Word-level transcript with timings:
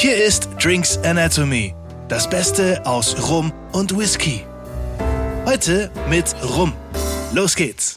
Hier 0.00 0.14
ist 0.24 0.48
Drinks 0.62 0.96
Anatomy, 0.98 1.74
das 2.08 2.30
Beste 2.30 2.86
aus 2.86 3.28
Rum 3.28 3.52
und 3.72 3.98
Whisky. 3.98 4.44
Heute 5.44 5.90
mit 6.08 6.36
Rum. 6.40 6.72
Los 7.34 7.56
geht's. 7.56 7.96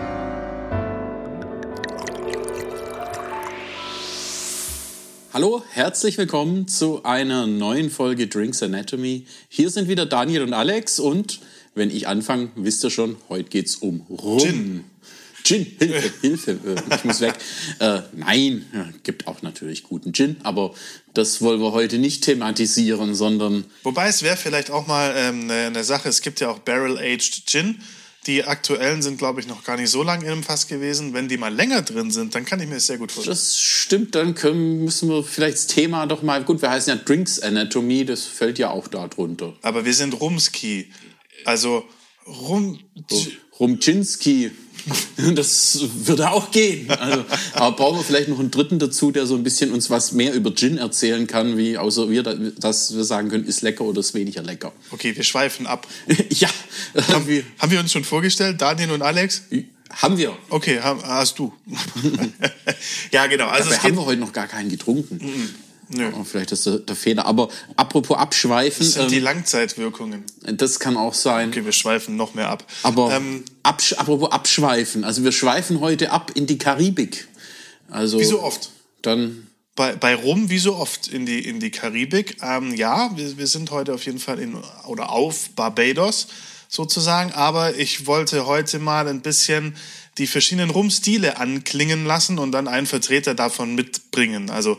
Hallo, 5.31 5.63
herzlich 5.69 6.17
willkommen 6.17 6.67
zu 6.67 7.03
einer 7.03 7.45
neuen 7.45 7.91
Folge 7.91 8.25
Drinks 8.25 8.63
Anatomy. 8.63 9.27
Hier 9.47 9.69
sind 9.69 9.87
wieder 9.87 10.07
Daniel 10.07 10.41
und 10.41 10.53
Alex 10.53 10.99
und 10.99 11.39
wenn 11.75 11.91
ich 11.91 12.07
anfange, 12.07 12.49
wisst 12.55 12.83
ihr 12.83 12.89
schon, 12.89 13.17
heute 13.29 13.49
geht's 13.51 13.75
um 13.75 14.01
Rum. 14.09 14.39
Gin. 14.39 14.83
Gin, 15.51 15.65
Hilfe, 15.79 16.11
Hilfe, 16.21 16.51
äh, 16.51 16.95
ich 16.95 17.03
muss 17.03 17.19
weg. 17.19 17.33
Äh, 17.79 18.01
nein, 18.13 18.65
gibt 19.03 19.27
auch 19.27 19.41
natürlich 19.41 19.83
guten 19.83 20.13
Gin, 20.13 20.37
aber 20.43 20.73
das 21.13 21.41
wollen 21.41 21.59
wir 21.59 21.73
heute 21.73 21.97
nicht 21.97 22.23
thematisieren, 22.23 23.15
sondern 23.15 23.65
Wobei 23.83 24.07
es 24.07 24.23
wäre 24.23 24.37
vielleicht 24.37 24.71
auch 24.71 24.87
mal 24.87 25.13
ähm, 25.17 25.41
eine, 25.43 25.67
eine 25.67 25.83
Sache, 25.83 26.07
es 26.07 26.21
gibt 26.21 26.39
ja 26.39 26.49
auch 26.49 26.59
Barrel-Aged 26.59 27.47
Gin. 27.47 27.81
Die 28.27 28.43
aktuellen 28.43 29.01
sind, 29.01 29.17
glaube 29.17 29.41
ich, 29.41 29.47
noch 29.47 29.63
gar 29.63 29.77
nicht 29.77 29.89
so 29.89 30.03
lange 30.03 30.25
in 30.25 30.31
einem 30.31 30.43
Fass 30.43 30.67
gewesen. 30.67 31.13
Wenn 31.13 31.27
die 31.27 31.37
mal 31.37 31.53
länger 31.53 31.81
drin 31.81 32.11
sind, 32.11 32.35
dann 32.35 32.45
kann 32.45 32.61
ich 32.61 32.67
mir 32.67 32.75
das 32.75 32.85
sehr 32.85 32.99
gut 32.99 33.11
vorstellen. 33.11 33.35
das 33.35 33.59
stimmt, 33.59 34.15
dann 34.15 34.35
können, 34.35 34.85
müssen 34.85 35.09
wir 35.09 35.23
vielleicht 35.23 35.57
das 35.57 35.67
Thema 35.67 36.05
doch 36.05 36.21
mal, 36.21 36.43
gut, 36.43 36.61
wir 36.61 36.69
heißen 36.69 36.95
ja 36.95 37.03
Drinks 37.03 37.39
Anatomy, 37.39 38.05
das 38.05 38.23
fällt 38.23 38.59
ja 38.59 38.69
auch 38.69 38.87
da 38.87 39.07
drunter. 39.07 39.55
Aber 39.63 39.83
wir 39.83 39.93
sind 39.93 40.21
Rumski. 40.21 40.93
Also 41.43 41.83
Rum... 42.25 42.79
Rumczynski. 43.61 44.51
Das 45.35 45.79
würde 46.05 46.31
auch 46.31 46.49
gehen. 46.49 46.89
Also, 46.89 47.23
aber 47.53 47.75
brauchen 47.75 47.99
wir 47.99 48.03
vielleicht 48.03 48.29
noch 48.29 48.39
einen 48.39 48.49
dritten 48.49 48.79
dazu, 48.79 49.11
der 49.11 49.27
so 49.27 49.35
ein 49.35 49.43
bisschen 49.43 49.71
uns 49.71 49.91
was 49.91 50.11
mehr 50.11 50.33
über 50.33 50.55
Gin 50.55 50.79
erzählen 50.79 51.27
kann, 51.27 51.55
wie 51.55 51.77
außer 51.77 52.09
wir, 52.09 52.23
dass 52.23 52.95
wir 52.95 53.03
sagen 53.03 53.29
können, 53.29 53.45
ist 53.45 53.61
lecker 53.61 53.83
oder 53.83 53.99
ist 53.99 54.15
weniger 54.15 54.41
lecker. 54.41 54.73
Okay, 54.89 55.15
wir 55.15 55.23
schweifen 55.23 55.67
ab. 55.67 55.87
ja, 56.29 56.49
Haben, 57.09 57.27
wir, 57.27 57.43
haben 57.59 57.71
wir 57.71 57.79
uns 57.79 57.91
schon 57.91 58.03
vorgestellt, 58.03 58.59
Daniel 58.59 58.91
und 58.91 59.03
Alex? 59.03 59.43
haben 59.91 60.17
wir. 60.17 60.35
Okay, 60.49 60.79
hast 60.81 61.37
du. 61.37 61.53
ja, 63.11 63.27
genau. 63.27 63.47
Also 63.47 63.69
Dabei 63.69 63.83
haben 63.83 63.95
wir 63.95 64.05
heute 64.05 64.21
noch 64.21 64.33
gar 64.33 64.47
keinen 64.47 64.69
getrunken. 64.69 65.19
Nö. 65.93 66.09
Oh, 66.17 66.23
vielleicht 66.23 66.51
ist 66.51 66.65
der, 66.65 66.79
der 66.79 66.95
Fehler. 66.95 67.25
Aber 67.25 67.49
apropos 67.75 68.17
abschweifen, 68.17 68.85
das 68.85 68.93
sind 68.93 69.11
die 69.11 69.17
ähm, 69.17 69.23
Langzeitwirkungen. 69.23 70.23
das 70.41 70.79
kann 70.79 70.97
auch 70.97 71.13
sein. 71.13 71.49
Okay, 71.49 71.65
wir 71.65 71.71
schweifen 71.71 72.15
noch 72.15 72.33
mehr 72.33 72.49
ab. 72.49 72.65
Aber 72.83 73.11
ähm, 73.13 73.43
absch 73.63 73.93
apropos 73.93 74.31
abschweifen, 74.31 75.03
also 75.03 75.23
wir 75.23 75.31
schweifen 75.31 75.79
heute 75.79 76.11
ab 76.11 76.31
in 76.35 76.47
die 76.47 76.57
Karibik. 76.57 77.27
Also 77.89 78.19
wie 78.19 78.25
so 78.25 78.41
oft. 78.41 78.69
Dann 79.01 79.47
bei, 79.75 79.95
bei 79.95 80.15
Rum 80.15 80.49
wie 80.49 80.59
so 80.59 80.75
oft 80.75 81.07
in 81.07 81.25
die, 81.25 81.39
in 81.39 81.59
die 81.59 81.71
Karibik. 81.71 82.37
Ähm, 82.41 82.73
ja, 82.75 83.11
wir, 83.15 83.37
wir 83.37 83.47
sind 83.47 83.71
heute 83.71 83.93
auf 83.93 84.05
jeden 84.05 84.19
Fall 84.19 84.39
in 84.39 84.55
oder 84.85 85.11
auf 85.11 85.49
Barbados 85.51 86.27
sozusagen, 86.67 87.33
aber 87.33 87.77
ich 87.77 88.07
wollte 88.07 88.45
heute 88.45 88.79
mal 88.79 89.07
ein 89.07 89.21
bisschen 89.21 89.75
die 90.17 90.27
verschiedenen 90.27 90.69
Rumstile 90.69 91.37
anklingen 91.37 92.05
lassen 92.05 92.37
und 92.37 92.51
dann 92.51 92.67
einen 92.67 92.87
Vertreter 92.87 93.33
davon 93.33 93.75
mitbringen. 93.75 94.49
Also 94.49 94.77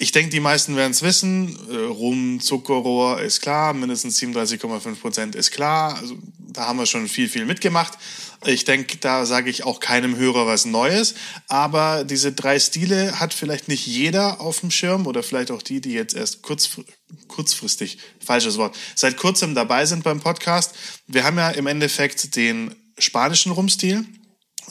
ich 0.00 0.12
denke, 0.12 0.30
die 0.30 0.38
meisten 0.38 0.76
werden 0.76 0.92
es 0.92 1.02
wissen. 1.02 1.58
Äh, 1.68 1.76
Rum, 1.86 2.38
Zuckerrohr 2.40 3.20
ist 3.20 3.40
klar, 3.40 3.74
mindestens 3.74 4.18
37,5 4.20 4.94
Prozent 4.94 5.34
ist 5.34 5.50
klar. 5.50 5.96
Also 5.98 6.16
da 6.38 6.66
haben 6.66 6.78
wir 6.78 6.86
schon 6.86 7.08
viel, 7.08 7.28
viel 7.28 7.44
mitgemacht. 7.44 7.98
Ich 8.46 8.64
denke, 8.64 8.98
da 8.98 9.26
sage 9.26 9.50
ich 9.50 9.64
auch 9.64 9.80
keinem 9.80 10.16
Hörer 10.16 10.46
was 10.46 10.64
Neues. 10.64 11.14
Aber 11.48 12.04
diese 12.04 12.30
drei 12.30 12.60
Stile 12.60 13.18
hat 13.18 13.34
vielleicht 13.34 13.66
nicht 13.66 13.88
jeder 13.88 14.40
auf 14.40 14.60
dem 14.60 14.70
Schirm 14.70 15.08
oder 15.08 15.24
vielleicht 15.24 15.50
auch 15.50 15.62
die, 15.62 15.80
die 15.80 15.92
jetzt 15.92 16.14
erst 16.14 16.42
kurzfr 16.42 16.84
kurzfristig, 17.26 17.96
falsches 18.24 18.58
Wort, 18.58 18.76
seit 18.94 19.16
kurzem 19.16 19.54
dabei 19.54 19.86
sind 19.86 20.04
beim 20.04 20.20
Podcast. 20.20 20.74
Wir 21.06 21.24
haben 21.24 21.38
ja 21.38 21.50
im 21.50 21.66
Endeffekt 21.66 22.36
den 22.36 22.74
spanischen 22.98 23.50
Rumstil, 23.50 24.04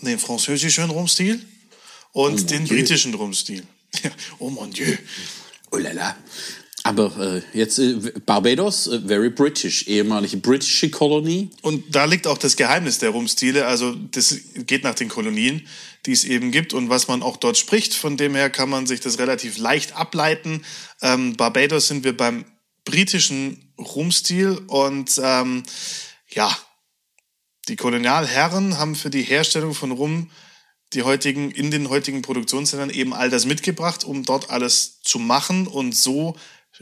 den 0.01 0.19
französischen 0.19 0.89
Rumstil 0.91 1.43
und 2.11 2.51
den 2.51 2.65
Dieu. 2.65 2.75
britischen 2.75 3.15
Rumstil. 3.15 3.65
Oh 4.39 4.49
mon 4.49 4.71
Dieu. 4.71 4.97
Oh 5.71 5.77
la 5.77 5.91
la. 5.91 6.15
Aber 6.87 7.17
äh, 7.17 7.41
jetzt 7.57 7.79
äh, 7.79 7.95
Barbados, 8.25 8.87
äh, 8.87 9.01
very 9.01 9.29
British, 9.29 9.87
ehemalige 9.87 10.37
britische 10.37 10.89
Kolonie. 10.89 11.49
Und 11.61 11.93
da 11.93 12.05
liegt 12.05 12.27
auch 12.27 12.37
das 12.37 12.55
Geheimnis 12.55 12.99
der 12.99 13.09
Rumstile. 13.09 13.65
Also 13.65 13.93
das 14.11 14.37
geht 14.55 14.85
nach 14.85 14.95
den 14.95 15.09
Kolonien, 15.09 15.67
die 16.05 16.13
es 16.13 16.23
eben 16.23 16.51
gibt 16.51 16.73
und 16.73 16.89
was 16.89 17.09
man 17.09 17.23
auch 17.23 17.35
dort 17.35 17.57
spricht. 17.57 17.93
Von 17.93 18.15
dem 18.15 18.35
her 18.35 18.49
kann 18.49 18.69
man 18.69 18.87
sich 18.87 19.01
das 19.01 19.19
relativ 19.19 19.57
leicht 19.57 19.97
ableiten. 19.97 20.63
Ähm, 21.01 21.35
Barbados 21.35 21.89
sind 21.89 22.05
wir 22.05 22.15
beim 22.15 22.45
britischen 22.85 23.73
Rumstil 23.77 24.57
und 24.67 25.19
ähm, 25.21 25.63
ja, 26.29 26.57
die 27.67 27.75
Kolonialherren 27.75 28.77
haben 28.77 28.95
für 28.95 29.09
die 29.09 29.23
Herstellung 29.23 29.73
von 29.73 29.91
Rum 29.91 30.29
die 30.93 31.03
heutigen, 31.03 31.51
in 31.51 31.71
den 31.71 31.89
heutigen 31.89 32.21
Produktionsländern 32.21 32.89
eben 32.89 33.13
all 33.13 33.29
das 33.29 33.45
mitgebracht, 33.45 34.03
um 34.05 34.23
dort 34.23 34.49
alles 34.49 35.01
zu 35.03 35.19
machen. 35.19 35.67
Und 35.67 35.95
so 35.95 36.35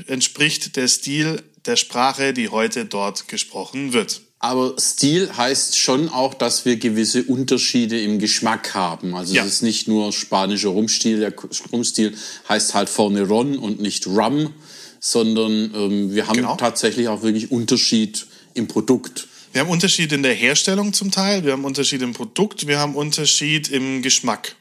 entspricht 0.08 0.76
der 0.76 0.88
Stil 0.88 1.42
der 1.66 1.76
Sprache, 1.76 2.34
die 2.34 2.50
heute 2.50 2.86
dort 2.86 3.28
gesprochen 3.28 3.94
wird. 3.94 4.22
Aber 4.40 4.76
Stil 4.80 5.36
heißt 5.36 5.80
schon 5.80 6.10
auch, 6.10 6.36
dass 6.36 6.66
wir 6.66 6.76
gewisse 6.76 7.24
Unterschiede 7.24 8.00
im 8.02 8.20
Geschmack 8.20 8.76
haben. 8.76 9.16
Also 9.16 9.34
Ja. 9.34 9.44
es 9.44 9.54
ist 9.54 9.62
nicht 9.64 9.88
nur 9.88 10.12
spanischer 10.14 10.70
Rumstil. 10.70 11.20
Der 11.20 11.34
Rumstil 11.72 12.16
heißt 12.48 12.76
halt 12.76 12.90
vorne 12.90 13.24
Ron 13.24 13.58
und 13.58 13.82
nicht 13.82 14.06
Rum, 14.06 14.54
sondern 15.00 15.72
ähm, 15.74 16.14
wir 16.14 16.28
haben 16.28 16.36
Genau. 16.36 16.56
tatsächlich 16.58 17.08
auch 17.08 17.24
wirklich 17.24 17.50
Unterschied 17.50 18.28
im 18.54 18.68
Produkt. 18.68 19.28
Wir 19.56 19.62
haben 19.62 19.70
Unterschied 19.70 20.12
in 20.12 20.22
der 20.22 20.34
Herstellung 20.34 20.92
zum 20.92 21.12
Teil, 21.12 21.46
wir 21.46 21.54
haben 21.54 21.64
Unterschied 21.64 22.02
im 22.02 22.12
Produkt, 22.12 22.68
wir 22.68 22.78
haben 22.78 22.94
Unterschied 22.94 23.70
im 23.70 24.02
Geschmack. 24.02 24.58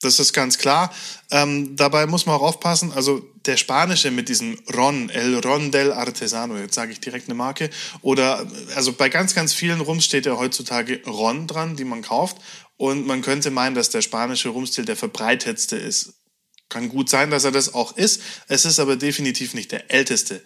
Das 0.00 0.20
ist 0.20 0.32
ganz 0.32 0.56
klar. 0.56 0.94
Ähm, 1.32 1.74
dabei 1.74 2.06
muss 2.06 2.26
man 2.26 2.36
auch 2.36 2.42
aufpassen, 2.42 2.92
also 2.92 3.28
der 3.46 3.56
Spanische 3.56 4.12
mit 4.12 4.28
diesem 4.28 4.56
Ron, 4.72 5.10
El 5.10 5.40
Ron 5.40 5.72
del 5.72 5.92
Artesano, 5.92 6.56
jetzt 6.58 6.76
sage 6.76 6.92
ich 6.92 7.00
direkt 7.00 7.26
eine 7.26 7.34
Marke, 7.34 7.70
oder 8.02 8.46
also 8.76 8.92
bei 8.92 9.08
ganz, 9.08 9.34
ganz 9.34 9.52
vielen 9.52 9.80
Rums 9.80 10.04
steht 10.04 10.26
ja 10.26 10.36
heutzutage 10.36 11.02
Ron 11.08 11.48
dran, 11.48 11.74
die 11.74 11.82
man 11.84 12.02
kauft. 12.02 12.36
Und 12.76 13.04
man 13.04 13.22
könnte 13.22 13.50
meinen, 13.50 13.74
dass 13.74 13.90
der 13.90 14.02
spanische 14.02 14.50
Rumstil 14.50 14.84
der 14.84 14.94
verbreitetste 14.94 15.74
ist. 15.74 16.20
Kann 16.68 16.88
gut 16.88 17.10
sein, 17.10 17.32
dass 17.32 17.42
er 17.42 17.50
das 17.50 17.74
auch 17.74 17.96
ist. 17.96 18.22
Es 18.46 18.64
ist 18.64 18.78
aber 18.78 18.94
definitiv 18.94 19.54
nicht 19.54 19.72
der 19.72 19.90
älteste. 19.90 20.40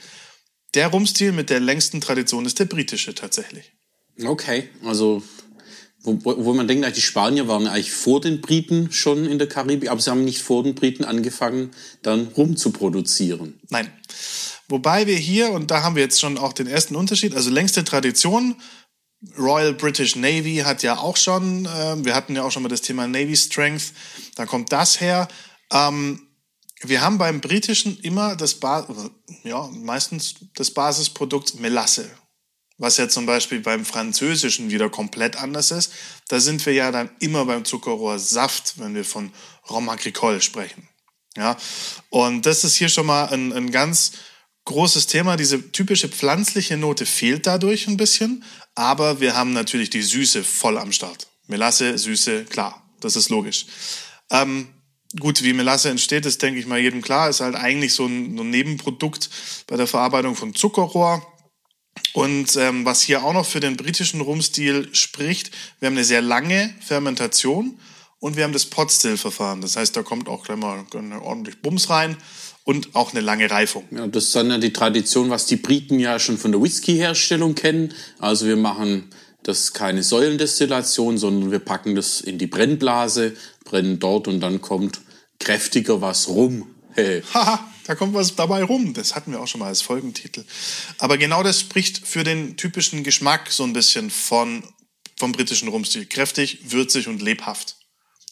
Der 0.72 0.89
Rumstil 0.89 1.33
mit 1.33 1.50
der 1.50 1.60
längsten 1.60 2.00
Tradition 2.00 2.47
ist 2.47 2.59
der 2.59 2.65
britische 2.65 3.15
tatsächlich. 3.15 3.75
Okay, 4.25 4.69
also 4.84 5.22
wo, 6.03 6.19
wo 6.25 6.54
man 6.54 6.66
denkt, 6.66 6.97
die 6.97 7.00
Spanier 7.00 7.47
waren 7.47 7.66
eigentlich 7.66 7.92
vor 7.92 8.20
den 8.20 8.41
Briten 8.41 8.91
schon 8.91 9.26
in 9.26 9.38
der 9.38 9.48
Karibik, 9.48 9.91
aber 9.91 10.00
sie 10.00 10.10
haben 10.10 10.25
nicht 10.25 10.41
vor 10.41 10.62
den 10.62 10.75
Briten 10.75 11.04
angefangen, 11.04 11.72
dann 12.03 12.28
Rum 12.28 12.56
zu 12.56 12.70
produzieren. 12.70 13.60
Nein. 13.69 13.92
Wobei 14.69 15.06
wir 15.06 15.16
hier, 15.16 15.50
und 15.50 15.70
da 15.70 15.82
haben 15.82 15.97
wir 15.97 16.03
jetzt 16.03 16.20
schon 16.20 16.38
auch 16.38 16.53
den 16.53 16.66
ersten 16.66 16.97
Unterschied, 16.97 17.34
also 17.34 17.50
längste 17.50 17.84
Tradition, 17.84 18.56
Royal 19.38 19.75
British 19.75 20.16
Navy 20.16 20.62
hat 20.64 20.82
ja 20.82 20.97
auch 20.97 21.16
schon, 21.16 21.66
äh, 21.66 22.04
wir 22.04 22.14
hatten 22.14 22.34
ja 22.34 22.44
auch 22.44 22.50
schon 22.50 22.62
mal 22.62 22.70
das 22.70 22.80
Thema 22.80 23.06
Navy 23.06 23.36
Strength, 23.36 23.92
da 24.36 24.47
kommt 24.47 24.72
das 24.72 25.00
her. 25.00 25.28
Ähm, 25.70 26.26
wir 26.82 27.03
haben 27.03 27.19
beim 27.19 27.42
britischen 27.42 27.98
immer 27.98 28.36
das, 28.36 28.54
ba 28.54 28.88
ja, 29.44 29.69
meistens 29.72 30.36
das 30.54 30.70
Basisprodukt 30.70 31.60
Melasse. 31.60 32.09
Was 32.80 32.96
ja 32.96 33.10
zum 33.10 33.26
Beispiel 33.26 33.60
beim 33.60 33.84
Französischen 33.84 34.70
wieder 34.70 34.88
komplett 34.88 35.36
anders 35.36 35.70
ist. 35.70 35.92
Da 36.28 36.41
sind 36.41 36.64
wir 36.64 36.72
ja 36.72 36.91
dann 36.91 37.10
immer 37.20 37.44
beim 37.44 37.66
Zuckerrohrsaft, 37.66 38.78
wenn 38.78 38.94
wir 38.94 39.04
von 39.04 39.32
Rhum 39.68 39.91
agricole 39.91 40.41
sprechen. 40.41 40.88
Ja, 41.36 41.58
und 42.08 42.46
das 42.46 42.64
ist 42.64 42.76
hier 42.76 42.88
schon 42.88 43.04
mal 43.04 43.27
ein, 43.27 43.53
ein 43.53 43.71
ganz 43.71 44.12
großes 44.65 45.06
Thema. 45.06 45.36
Diese 45.36 45.72
typische 45.72 46.09
pflanzliche 46.09 46.78
Note 46.78 47.04
fehlt 47.04 47.47
dadurch 47.47 47.86
ein 47.86 47.98
bisschen, 47.98 48.44
aber 48.74 49.21
wir 49.21 49.36
haben 49.36 49.53
natürlich 49.53 49.91
die 49.91 50.00
Süße 50.00 50.42
voll 50.42 50.78
am 50.78 50.91
Start. 50.91 51.28
Melasse, 51.48 51.98
Süße, 51.98 52.47
klar, 52.47 52.91
das 53.00 53.15
ist 53.15 53.28
logisch. 53.28 53.66
Ähm, 54.30 54.68
gut, 55.18 55.42
wie 55.42 55.53
Melasse 55.53 55.91
entsteht, 55.91 56.24
ist, 56.24 56.41
denke 56.41 56.60
ich 56.60 56.66
mal, 56.66 56.78
jedem 56.78 57.03
klar. 57.03 57.28
Ist 57.28 57.41
halt 57.41 57.56
eigentlich 57.56 57.92
so 57.92 58.06
ein, 58.06 58.38
so 58.38 58.42
ein 58.42 58.48
Nebenprodukt 58.48 59.28
bei 59.66 59.76
der 59.76 59.86
Verarbeitung 59.86 60.34
von 60.34 60.54
Zuckerrohr. 60.54 61.26
Und 62.12 62.57
ähm, 62.57 62.84
was 62.84 63.03
hier 63.03 63.22
auch 63.22 63.33
noch 63.33 63.47
für 63.47 63.60
den 63.60 63.77
britischen 63.77 64.21
Rumstil 64.21 64.89
spricht, 64.92 65.51
wir 65.78 65.86
haben 65.86 65.95
eine 65.95 66.04
sehr 66.04 66.22
lange 66.22 66.74
Fermentation 66.80 67.78
und 68.18 68.36
wir 68.36 68.45
haben 68.45 68.53
das 68.53 68.66
Pot-Still-Verfahren. 68.66 69.60
Das 69.60 69.77
heißt, 69.77 69.97
da 69.97 70.03
kommt 70.03 70.28
auch 70.28 70.45
gleich 70.45 70.59
mal 70.59 70.84
ordentlich 71.22 71.62
Bums 71.62 71.89
rein 71.89 72.16
und 72.65 72.95
auch 72.95 73.12
eine 73.12 73.21
lange 73.21 73.51
Reifung. 73.51 73.84
Ja, 73.91 74.07
das 74.07 74.24
ist 74.24 74.36
dann 74.36 74.51
ja 74.51 74.59
die 74.59 74.72
Tradition, 74.72 75.30
was 75.30 75.47
die 75.47 75.57
Briten 75.57 75.98
ja 75.98 76.18
schon 76.18 76.36
von 76.36 76.53
der 76.53 76.62
Whisky-Herstellung 76.62 77.54
kennen. 77.54 77.95
Also 78.18 78.47
wir 78.47 78.57
machen 78.57 79.09
das 79.42 79.72
keine 79.72 80.03
Säulendestillation, 80.03 81.16
sondern 81.16 81.51
wir 81.51 81.60
packen 81.60 81.95
das 81.95 82.21
in 82.21 82.39
die 82.39 82.47
Brennblase, 82.47 83.34
brennen 83.65 83.98
dort 83.98 84.28
und 84.28 84.41
dann 84.41 84.60
kommt 84.60 85.01
kräftiger 85.39 86.01
was 86.01 86.28
rum. 86.28 86.66
Hey. 86.92 87.22
Da 87.91 87.97
kommt 87.97 88.15
was 88.15 88.37
dabei 88.37 88.63
rum. 88.63 88.95
Das 88.95 89.16
hatten 89.16 89.33
wir 89.33 89.41
auch 89.41 89.48
schon 89.48 89.59
mal 89.59 89.66
als 89.66 89.83
Folgentitel. 89.83 90.45
Aber 90.98 91.19
genau 91.19 91.42
das 91.42 91.59
spricht 91.59 92.07
für 92.07 92.22
den 92.22 92.57
typischen 92.57 93.03
Geschmack 93.03 93.51
so 93.51 93.65
ein 93.65 93.72
bisschen 93.72 94.10
von, 94.10 94.63
vom 95.16 95.33
britischen 95.33 95.66
Rumstil. 95.66 96.07
Kräftig, 96.07 96.71
würzig 96.71 97.09
und 97.09 97.21
lebhaft. 97.21 97.78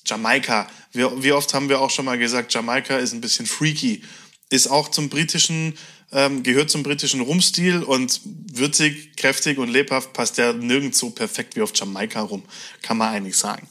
Jamaika. 0.07 0.69
Wie, 0.93 1.03
wie 1.25 1.33
oft 1.33 1.55
haben 1.55 1.69
wir 1.69 1.81
auch 1.81 1.91
schon 1.91 2.05
mal 2.05 2.17
gesagt, 2.19 2.55
Jamaika 2.55 2.99
ist 2.99 3.13
ein 3.13 3.21
bisschen 3.21 3.47
freaky. 3.47 4.05
Ist 4.49 4.69
auch 4.69 4.93
zum 4.93 5.09
britischen, 5.09 5.77
ähm, 6.13 6.45
gehört 6.45 6.71
zum 6.71 6.85
britischen 6.85 7.21
Rumstil 7.21 7.83
und 7.83 8.21
würzig, 8.25 9.17
kräftig 9.17 9.59
und 9.59 9.71
lebhaft 9.71 10.13
passt 10.13 10.39
der 10.39 10.53
nirgends 10.53 11.01
so 11.01 11.11
perfekt 11.11 11.57
wie 11.57 11.63
auf 11.63 11.73
Jamaika 11.75 12.21
rum. 12.21 12.45
Kann 12.83 12.97
man 12.97 13.13
eigentlich 13.13 13.37
sagen. 13.37 13.67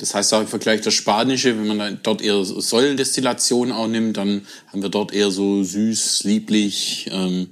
Das 0.00 0.14
heißt 0.14 0.32
auch 0.32 0.40
im 0.40 0.48
Vergleich 0.48 0.80
das 0.80 0.94
Spanische, 0.94 1.58
wenn 1.58 1.76
man 1.76 2.00
dort 2.02 2.22
eher 2.22 2.42
Säulendestillation 2.42 3.70
auch 3.70 3.86
nimmt, 3.86 4.16
dann 4.16 4.46
haben 4.68 4.80
wir 4.80 4.88
dort 4.88 5.12
eher 5.12 5.30
so 5.30 5.62
süß, 5.62 6.24
lieblich, 6.24 7.10
ähm, 7.12 7.48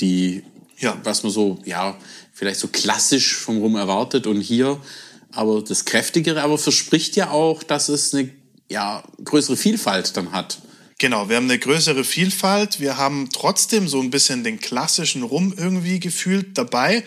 die, 0.00 0.44
ja. 0.78 0.98
was 1.04 1.24
man 1.24 1.30
so, 1.30 1.58
ja, 1.66 1.98
vielleicht 2.32 2.60
so 2.60 2.68
klassisch 2.68 3.34
vom 3.34 3.58
Rum 3.58 3.76
erwartet. 3.76 4.26
Und 4.26 4.40
hier 4.40 4.80
aber 5.30 5.62
das 5.62 5.84
Kräftigere, 5.84 6.42
aber 6.42 6.56
verspricht 6.56 7.16
ja 7.16 7.30
auch, 7.30 7.62
dass 7.62 7.90
es 7.90 8.14
eine 8.14 8.30
ja, 8.70 9.02
größere 9.22 9.58
Vielfalt 9.58 10.16
dann 10.16 10.32
hat. 10.32 10.60
Genau, 10.98 11.28
wir 11.28 11.36
haben 11.36 11.50
eine 11.50 11.58
größere 11.58 12.02
Vielfalt. 12.02 12.80
Wir 12.80 12.96
haben 12.96 13.28
trotzdem 13.30 13.88
so 13.88 14.00
ein 14.00 14.08
bisschen 14.08 14.42
den 14.42 14.58
klassischen 14.58 15.22
Rum 15.22 15.52
irgendwie 15.54 16.00
gefühlt 16.00 16.56
dabei. 16.56 17.04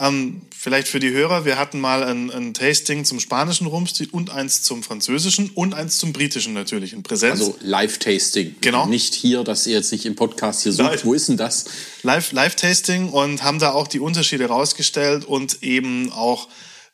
Ähm, 0.00 0.42
vielleicht 0.56 0.86
für 0.86 1.00
die 1.00 1.10
Hörer, 1.10 1.44
wir 1.44 1.58
hatten 1.58 1.80
mal 1.80 2.04
ein, 2.04 2.30
ein 2.30 2.54
Tasting 2.54 3.04
zum 3.04 3.18
spanischen 3.18 3.66
Rumstil 3.66 4.08
und 4.12 4.30
eins 4.30 4.62
zum 4.62 4.84
französischen 4.84 5.50
und 5.50 5.74
eins 5.74 5.98
zum 5.98 6.12
britischen 6.12 6.52
natürlich 6.52 6.92
in 6.92 7.02
Präsenz. 7.02 7.40
Also 7.40 7.58
Live-Tasting. 7.62 8.56
Genau. 8.60 8.86
Nicht 8.86 9.14
hier, 9.14 9.42
dass 9.42 9.66
ihr 9.66 9.74
jetzt 9.74 9.90
nicht 9.90 10.06
im 10.06 10.14
Podcast 10.14 10.62
hier 10.62 10.72
sucht. 10.72 10.90
Live. 10.90 11.04
Wo 11.04 11.14
ist 11.14 11.28
denn 11.28 11.36
das? 11.36 11.64
Live-Tasting 12.04 13.08
und 13.08 13.42
haben 13.42 13.58
da 13.58 13.72
auch 13.72 13.88
die 13.88 13.98
Unterschiede 13.98 14.46
rausgestellt 14.46 15.24
und 15.24 15.64
eben 15.64 16.12
auch 16.12 16.48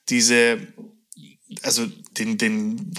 diese, 0.08 0.66
also 1.60 1.86
den, 2.12 2.38
den 2.38 2.94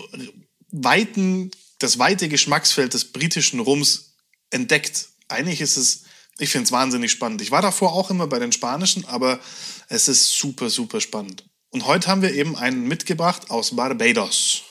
weiten, 0.69 1.49
das 1.79 1.97
weite 1.97 2.29
Geschmacksfeld 2.29 2.93
des 2.93 3.05
britischen 3.05 3.59
Rums 3.59 4.13
entdeckt. 4.51 5.09
Eigentlich 5.29 5.61
ist 5.61 5.77
es, 5.77 6.03
ich 6.37 6.49
finde 6.49 6.65
es 6.65 6.71
wahnsinnig 6.71 7.11
spannend. 7.11 7.41
Ich 7.41 7.49
war 7.49 7.63
davor 7.63 7.93
auch 7.93 8.11
immer 8.11 8.27
bei 8.27 8.37
den 8.37 8.51
spanischen, 8.51 9.05
aber 9.05 9.39
es 9.89 10.07
ist 10.07 10.31
super, 10.31 10.69
super 10.69 11.01
spannend. 11.01 11.43
Und 11.69 11.85
heute 11.85 12.07
haben 12.07 12.21
wir 12.21 12.33
eben 12.33 12.55
einen 12.55 12.87
mitgebracht 12.87 13.51
aus 13.51 13.75
Barbados. 13.75 14.63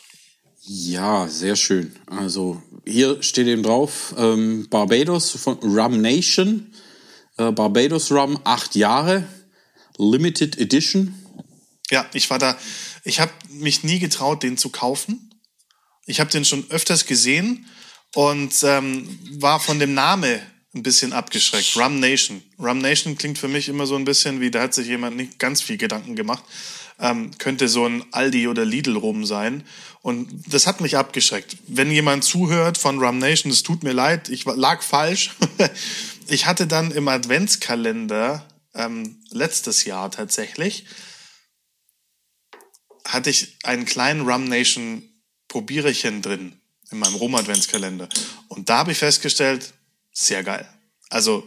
Ja, 0.62 1.28
sehr 1.28 1.56
schön. 1.56 1.94
Also 2.06 2.62
hier 2.86 3.22
steht 3.22 3.46
eben 3.46 3.62
drauf, 3.62 4.14
ähm, 4.16 4.68
Barbados 4.70 5.30
von 5.30 5.58
Rum 5.58 6.00
Nation. 6.00 6.72
Äh, 7.36 7.52
Barbados 7.52 8.10
Rum, 8.12 8.38
acht 8.44 8.74
Jahre, 8.74 9.26
Limited 9.98 10.58
Edition. 10.58 11.14
Ja, 11.90 12.06
ich 12.14 12.30
war 12.30 12.38
da, 12.38 12.56
ich 13.02 13.20
habe 13.20 13.32
mich 13.50 13.84
nie 13.84 13.98
getraut, 13.98 14.42
den 14.42 14.56
zu 14.56 14.70
kaufen. 14.70 15.34
Ich 16.06 16.20
habe 16.20 16.30
den 16.30 16.44
schon 16.44 16.70
öfters 16.70 17.06
gesehen 17.06 17.66
und 18.14 18.54
ähm, 18.62 19.18
war 19.32 19.60
von 19.60 19.78
dem 19.78 19.94
Name 19.94 20.40
ein 20.74 20.82
bisschen 20.82 21.12
abgeschreckt. 21.12 21.76
Rum 21.76 22.00
Nation. 22.00 22.42
Rum 22.58 22.78
Nation 22.78 23.16
klingt 23.16 23.38
für 23.38 23.48
mich 23.48 23.68
immer 23.68 23.86
so 23.86 23.96
ein 23.96 24.04
bisschen 24.04 24.40
wie, 24.40 24.50
da 24.50 24.62
hat 24.62 24.74
sich 24.74 24.86
jemand 24.86 25.16
nicht 25.16 25.38
ganz 25.38 25.62
viel 25.62 25.76
Gedanken 25.76 26.16
gemacht. 26.16 26.44
Ähm, 26.98 27.32
könnte 27.38 27.68
so 27.68 27.86
ein 27.86 28.04
Aldi 28.12 28.48
oder 28.48 28.64
Lidl 28.64 28.96
rum 28.96 29.24
sein. 29.24 29.64
Und 30.02 30.28
das 30.46 30.66
hat 30.66 30.80
mich 30.80 30.96
abgeschreckt. 30.96 31.56
Wenn 31.66 31.90
jemand 31.90 32.24
zuhört 32.24 32.78
von 32.78 33.02
Rum 33.02 33.18
Nation, 33.18 33.50
es 33.50 33.62
tut 33.62 33.82
mir 33.82 33.92
leid, 33.92 34.28
ich 34.28 34.44
lag 34.44 34.82
falsch. 34.82 35.30
ich 36.28 36.46
hatte 36.46 36.66
dann 36.66 36.90
im 36.90 37.08
Adventskalender 37.08 38.46
ähm, 38.74 39.20
letztes 39.30 39.84
Jahr 39.84 40.10
tatsächlich, 40.10 40.84
hatte 43.04 43.30
ich 43.30 43.56
einen 43.62 43.84
kleinen 43.84 44.28
Rum 44.28 44.44
Nation 44.44 45.02
Probierchen 45.48 46.22
drin 46.22 46.60
in 46.90 46.98
meinem 46.98 47.14
Rum-Adventskalender. 47.14 48.08
Und 48.48 48.68
da 48.68 48.78
habe 48.78 48.92
ich 48.92 48.98
festgestellt, 48.98 49.72
sehr 50.14 50.42
geil. 50.42 50.66
Also 51.10 51.46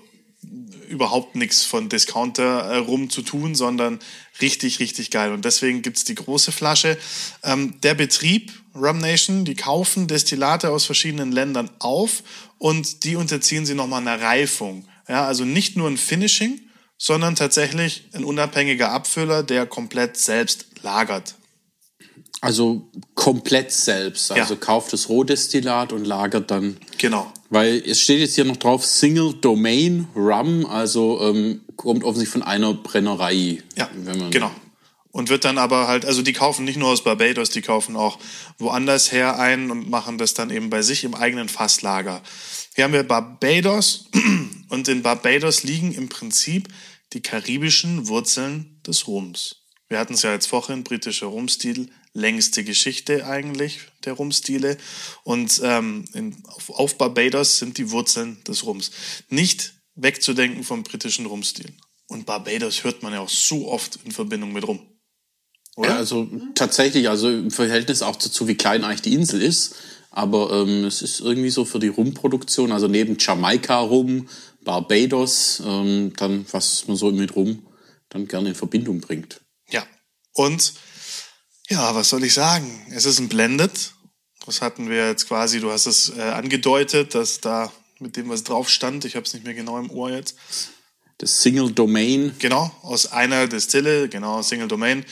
überhaupt 0.88 1.36
nichts 1.36 1.66
von 1.66 1.90
Discounter 1.90 2.62
äh, 2.62 2.78
rum 2.78 3.10
zu 3.10 3.22
tun, 3.22 3.56
sondern 3.56 4.00
richtig, 4.40 4.80
richtig 4.80 5.12
geil. 5.12 5.32
Und 5.34 5.44
deswegen 5.46 5.82
gibt's 5.82 6.04
die 6.04 6.16
große 6.16 6.52
Flasche. 6.52 6.98
Ähm, 7.44 7.82
der 7.82 7.96
Betrieb, 7.96 8.54
Rum 8.76 9.00
Nation, 9.00 9.44
die 9.44 9.56
kaufen 9.56 10.08
Destillate 10.08 10.70
aus 10.70 10.86
verschiedenen 10.86 11.32
Ländern 11.32 11.70
auf 11.80 12.24
und 12.60 13.04
die 13.04 13.16
unterziehen 13.16 13.66
sie 13.66 13.74
nochmal 13.74 14.02
einer 14.02 14.22
Reifung. 14.22 14.88
Ja, 15.08 15.26
also 15.26 15.44
nicht 15.46 15.76
nur 15.76 15.90
ein 15.90 15.98
Finishing, 15.98 16.62
sondern 16.98 17.36
tatsächlich 17.36 18.06
ein 18.14 18.24
unabhängiger 18.24 18.92
Abfüller, 18.92 19.44
der 19.44 19.66
komplett 19.66 20.18
selbst 20.18 20.68
lagert. 20.82 21.36
Also 22.42 22.88
komplett 23.16 23.72
selbst. 23.72 24.32
Also 24.32 24.54
ja. 24.54 24.60
kauft 24.60 24.94
das 24.94 25.10
Rohdestillat 25.10 25.92
und 25.92 26.06
lagert 26.06 26.52
dann. 26.52 26.78
Genau. 26.98 27.32
Weil 27.50 27.82
es 27.86 28.02
steht 28.02 28.20
jetzt 28.20 28.36
hier 28.36 28.46
noch 28.46 28.58
drauf 28.58 28.86
Single 28.86 29.34
Domain 29.34 30.08
Rum, 30.16 30.66
also 30.66 31.20
ähm, 31.22 31.62
kommt 31.76 32.04
offensichtlich 32.04 32.34
von 32.34 32.44
einer 32.44 32.74
Brennerei. 32.74 33.64
Ja, 33.76 33.90
genau. 34.30 34.52
Und 35.12 35.30
wird 35.30 35.46
dann 35.46 35.58
aber 35.58 35.88
halt, 35.88 36.06
also 36.06 36.22
die 36.22 36.34
kaufen 36.34 36.64
nicht 36.66 36.78
nur 36.78 36.90
aus 36.90 37.04
Barbados, 37.04 37.50
die 37.50 37.62
kaufen 37.62 37.96
auch 37.96 38.20
woanders 38.60 39.12
her 39.12 39.40
ein 39.40 39.72
und 39.72 39.90
machen 39.90 40.20
das 40.20 40.36
dann 40.36 40.52
eben 40.52 40.70
bei 40.70 40.84
sich 40.84 41.04
im 41.06 41.16
eigenen 41.16 41.50
Fasslager. 41.50 42.22
Hier 42.76 42.84
haben 42.84 42.94
wir 42.94 43.02
Barbados 43.04 44.10
und 44.70 44.88
in 44.88 45.02
Barbados 45.02 45.64
liegen 45.64 45.92
im 45.94 46.10
Prinzip 46.10 46.68
die 47.14 47.22
karibischen 47.22 48.08
Wurzeln 48.08 48.80
des 48.86 49.08
Rums. 49.08 49.64
Wir 49.90 50.00
hatten 50.00 50.14
es 50.14 50.22
ja 50.22 50.34
jetzt 50.34 50.48
vorhin, 50.48 50.84
britischer 50.84 51.28
Rumstil, 51.28 51.90
längste 52.18 52.64
Geschichte 52.64 53.26
eigentlich 53.26 53.80
der 54.04 54.14
Rumstile. 54.14 54.78
Und 55.24 55.62
ähm, 55.64 56.06
in, 56.14 56.36
auf, 56.46 56.70
auf 56.72 56.98
Barbados 56.98 57.60
sind 57.60 57.78
die 57.78 57.92
Wurzeln 57.92 58.44
des 58.46 58.66
Rums. 58.66 58.92
Nicht 59.30 59.74
wegzudenken 59.96 60.64
vom 60.64 60.84
britischen 60.84 61.26
Rumstil. 61.26 61.74
Und 62.08 62.26
Barbados 62.26 62.84
hört 62.84 63.04
man 63.04 63.14
ja 63.14 63.20
auch 63.20 63.30
so 63.30 63.70
oft 63.70 64.00
in 64.04 64.12
Verbindung 64.12 64.52
mit 64.52 64.68
Rum. 64.68 64.80
Oder? 65.76 65.90
Ja, 65.90 65.96
also 65.98 66.28
tatsächlich, 66.56 67.08
also 67.08 67.30
im 67.30 67.52
Verhältnis 67.52 68.02
auch 68.02 68.16
dazu, 68.16 68.48
wie 68.48 68.56
klein 68.56 68.84
eigentlich 68.84 69.04
die 69.04 69.14
Insel 69.14 69.42
ist. 69.42 69.76
Aber 70.10 70.52
ähm, 70.52 70.86
es 70.86 71.04
ist 71.04 71.20
irgendwie 71.20 71.52
so 71.52 71.66
für 71.66 71.80
die 71.80 71.90
Rumproduktion, 71.90 72.72
also 72.72 72.88
neben 72.88 73.18
Jamaika 73.20 73.80
Rum, 73.80 74.28
Barbados, 74.64 75.62
ähm, 75.64 76.14
dann 76.18 76.46
was 76.52 76.88
man 76.88 76.98
so 76.98 77.12
mit 77.12 77.36
Rum 77.36 77.68
dann 78.10 78.28
gerne 78.28 78.50
in 78.50 78.56
Verbindung 78.56 79.02
bringt. 79.02 79.42
Ja. 79.70 79.86
Und 80.34 80.74
ja, 81.70 81.94
was 81.96 82.10
soll 82.10 82.24
ich 82.24 82.34
sagen? 82.34 82.86
Es 82.92 83.06
ist 83.06 83.20
ein 83.20 83.30
Blended. 83.30 83.94
Das 84.46 84.62
hatten 84.62 84.90
wir 84.90 85.08
jetzt 85.08 85.28
quasi, 85.28 85.60
du 85.60 85.72
hast 85.72 85.86
es 85.86 86.16
äh, 86.18 86.22
angedeutet, 86.22 87.14
dass 87.14 87.42
da 87.42 87.72
mit 88.00 88.16
dem, 88.16 88.30
was 88.30 88.44
drauf 88.44 88.70
stand, 88.70 89.06
ich 89.06 89.16
habe 89.16 89.26
es 89.26 89.34
nicht 89.34 89.46
mehr 89.46 89.54
genau 89.54 89.78
im 89.78 89.90
Ohr 89.90 90.12
jetzt. 90.12 90.38
Das 91.18 91.42
Single 91.42 91.72
Domain. 91.72 92.34
Genau, 92.40 92.72
aus 92.84 93.12
einer 93.12 93.48
Distille, 93.48 94.08
genau, 94.08 94.42
Single 94.42 94.68
Domain, 94.68 95.04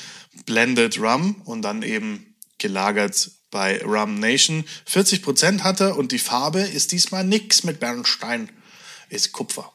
Blended 0.45 0.99
Rum 0.99 1.41
und 1.45 1.63
dann 1.63 1.81
eben 1.81 2.35
gelagert 2.59 3.31
bei 3.49 3.83
Rum 3.83 4.19
Nation. 4.19 4.63
40 4.85 5.23
Prozent 5.23 5.63
hat 5.63 5.81
er 5.81 5.97
und 5.97 6.11
die 6.11 6.19
Farbe 6.19 6.61
ist 6.61 6.91
diesmal 6.91 7.23
nix 7.23 7.63
mit 7.63 7.79
Bernstein, 7.79 8.49
ist 9.09 9.31
Kupfer. 9.31 9.73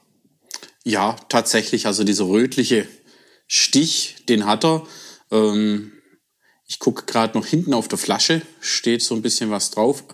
Ja, 0.84 1.16
tatsächlich, 1.28 1.86
also 1.86 2.04
dieser 2.04 2.24
rötliche 2.24 2.88
Stich, 3.46 4.16
den 4.28 4.46
hat 4.46 4.64
er. 4.64 4.86
Ähm, 5.30 5.92
ich 6.70 6.78
gucke 6.78 7.04
gerade 7.04 7.36
noch 7.36 7.46
hinten 7.46 7.74
auf 7.74 7.88
der 7.88 7.98
Flasche, 7.98 8.42
steht 8.60 9.02
so 9.02 9.16
ein 9.16 9.22
bisschen 9.22 9.50
was 9.50 9.72
drauf. 9.72 10.04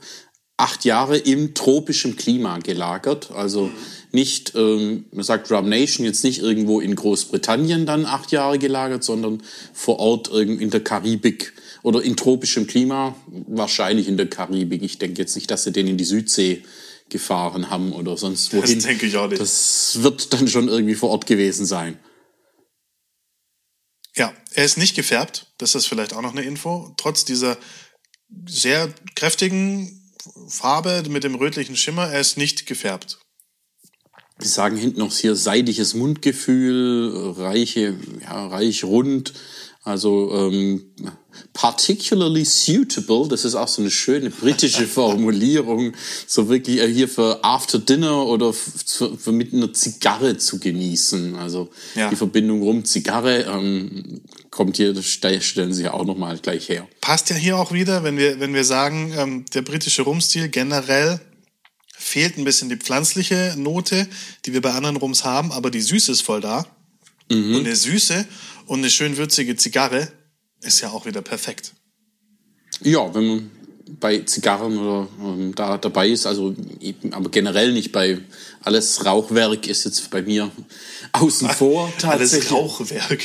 Acht 0.56 0.86
Jahre 0.86 1.18
im 1.18 1.52
tropischen 1.52 2.16
Klima 2.16 2.60
gelagert. 2.60 3.30
Also 3.30 3.70
nicht, 4.10 4.54
ähm, 4.56 5.04
man 5.12 5.22
sagt 5.22 5.52
Rum 5.52 5.68
Nation, 5.68 6.06
jetzt 6.06 6.25
nicht 6.25 6.40
irgendwo 6.40 6.80
in 6.80 6.96
Großbritannien 6.96 7.84
dann 7.84 8.06
acht 8.06 8.32
Jahre 8.32 8.58
gelagert, 8.58 9.04
sondern 9.04 9.42
vor 9.75 9.98
Ort 9.98 10.28
in 10.28 10.70
der 10.70 10.82
Karibik 10.82 11.52
oder 11.82 12.02
in 12.02 12.16
tropischem 12.16 12.66
Klima, 12.66 13.14
wahrscheinlich 13.46 14.08
in 14.08 14.16
der 14.16 14.30
Karibik. 14.30 14.82
Ich 14.82 14.96
denke 14.96 15.20
jetzt 15.20 15.34
nicht, 15.34 15.50
dass 15.50 15.64
sie 15.64 15.72
den 15.72 15.86
in 15.86 15.98
die 15.98 16.04
Südsee 16.04 16.62
gefahren 17.10 17.68
haben 17.68 17.92
oder 17.92 18.16
sonst 18.16 18.54
wohin. 18.54 18.76
Das 18.76 18.86
denke 18.86 19.04
ich 19.04 19.16
auch 19.18 19.28
nicht. 19.28 19.42
Das 19.42 19.98
wird 20.00 20.32
dann 20.32 20.48
schon 20.48 20.68
irgendwie 20.68 20.94
vor 20.94 21.10
Ort 21.10 21.26
gewesen 21.26 21.66
sein. 21.66 21.98
Ja, 24.16 24.32
er 24.54 24.64
ist 24.64 24.78
nicht 24.78 24.96
gefärbt. 24.96 25.52
Das 25.58 25.75
ist 25.75 25.87
vielleicht 25.87 26.14
auch 26.14 26.23
noch 26.23 26.32
eine 26.32 26.42
Info. 26.42 26.94
Trotz 26.96 27.25
dieser 27.25 27.58
sehr 28.46 28.92
kräftigen 29.14 30.02
Farbe 30.49 31.04
mit 31.08 31.25
dem 31.25 31.35
rötlichen 31.35 31.76
Schimmer, 31.76 32.08
er 32.08 32.20
ist 32.20 32.37
nicht 32.37 32.66
gefärbt. 32.66 33.18
Wir 34.38 34.49
sagen 34.49 34.76
hinten 34.76 34.99
noch 34.99 35.14
hier 35.14 35.35
seidiges 35.35 35.94
Mundgefühl, 35.94 37.35
reiche, 37.38 37.96
ja, 38.23 38.46
reich 38.49 38.85
rund. 38.85 39.32
Also 39.87 40.33
ähm, 40.35 40.83
particularly 41.52 42.45
suitable, 42.45 43.28
das 43.28 43.45
ist 43.45 43.55
auch 43.55 43.69
so 43.69 43.83
eine 43.83 43.90
schöne 43.93 44.31
britische 44.31 44.85
Formulierung, 44.88 45.93
so 46.26 46.49
wirklich 46.49 46.81
äh, 46.81 46.93
hier 46.93 47.09
für 47.09 47.38
After 47.45 47.78
Dinner 47.78 48.26
oder 48.26 48.52
für, 48.52 49.16
für 49.16 49.31
mit 49.31 49.55
einer 49.55 49.73
Zigarre 49.73 50.38
zu 50.38 50.59
genießen. 50.59 51.37
Also 51.37 51.71
Ja. 51.95 52.11
die 52.11 52.16
Verbindung 52.16 52.62
rum 52.62 52.85
Zigarre 52.85 53.43
ähm, 53.45 54.23
kommt 54.50 54.76
hier, 54.76 54.93
das 54.93 55.07
stellen 55.07 55.73
sie 55.73 55.85
ja 55.85 55.95
auch 55.95 56.05
nochmal 56.05 56.37
gleich 56.38 56.69
her. 56.69 56.88
Passt 57.00 57.31
ja 57.31 57.37
hier 57.37 57.57
auch 57.57 57.71
wieder, 57.71 58.02
wenn 58.02 58.19
wir, 58.19 58.40
wenn 58.40 58.55
wir 58.55 58.64
sagen, 58.64 59.14
ähm, 59.16 59.45
der 59.55 59.62
britische 59.62 60.02
Rumstil 60.02 60.49
generell 60.49 61.21
fehlt 61.97 62.38
ein 62.38 62.45
bisschen 62.45 62.69
die 62.71 62.76
pflanzliche 62.76 63.55
Note, 63.57 64.09
die 64.47 64.52
wir 64.52 64.62
bei 64.62 64.73
anderen 64.73 64.97
Rums 64.97 65.25
haben, 65.25 65.52
aber 65.52 65.71
die 65.71 65.81
Süße 65.81 66.11
ist 66.11 66.23
voll 66.23 66.40
da. 66.40 66.66
Und 67.30 67.66
eine 67.66 67.76
Süße 67.76 68.26
und 68.66 68.78
eine 68.80 68.90
schön 68.90 69.16
würzige 69.16 69.56
Zigarre 69.56 70.09
ist 70.62 70.80
ja 70.80 70.90
auch 70.90 71.06
wieder 71.06 71.23
perfekt. 71.23 71.73
Ja, 72.83 73.14
wenn 73.14 73.26
man 73.26 73.50
bei 74.00 74.18
Zigarren 74.21 74.78
oder 74.78 75.09
ähm, 75.23 75.54
da 75.54 75.78
dabei 75.78 76.09
ist, 76.09 76.26
also 76.26 76.54
eben, 76.80 77.12
aber 77.12 77.30
generell 77.30 77.73
nicht 77.73 77.92
bei 77.92 78.18
alles 78.62 79.04
Rauchwerk 79.04 79.66
ist 79.68 79.85
jetzt 79.85 80.11
bei 80.11 80.23
mir 80.23 80.50
außen 81.12 81.49
vor 81.50 81.92
Alles. 82.02 82.50
Rauchwerk. 82.50 83.23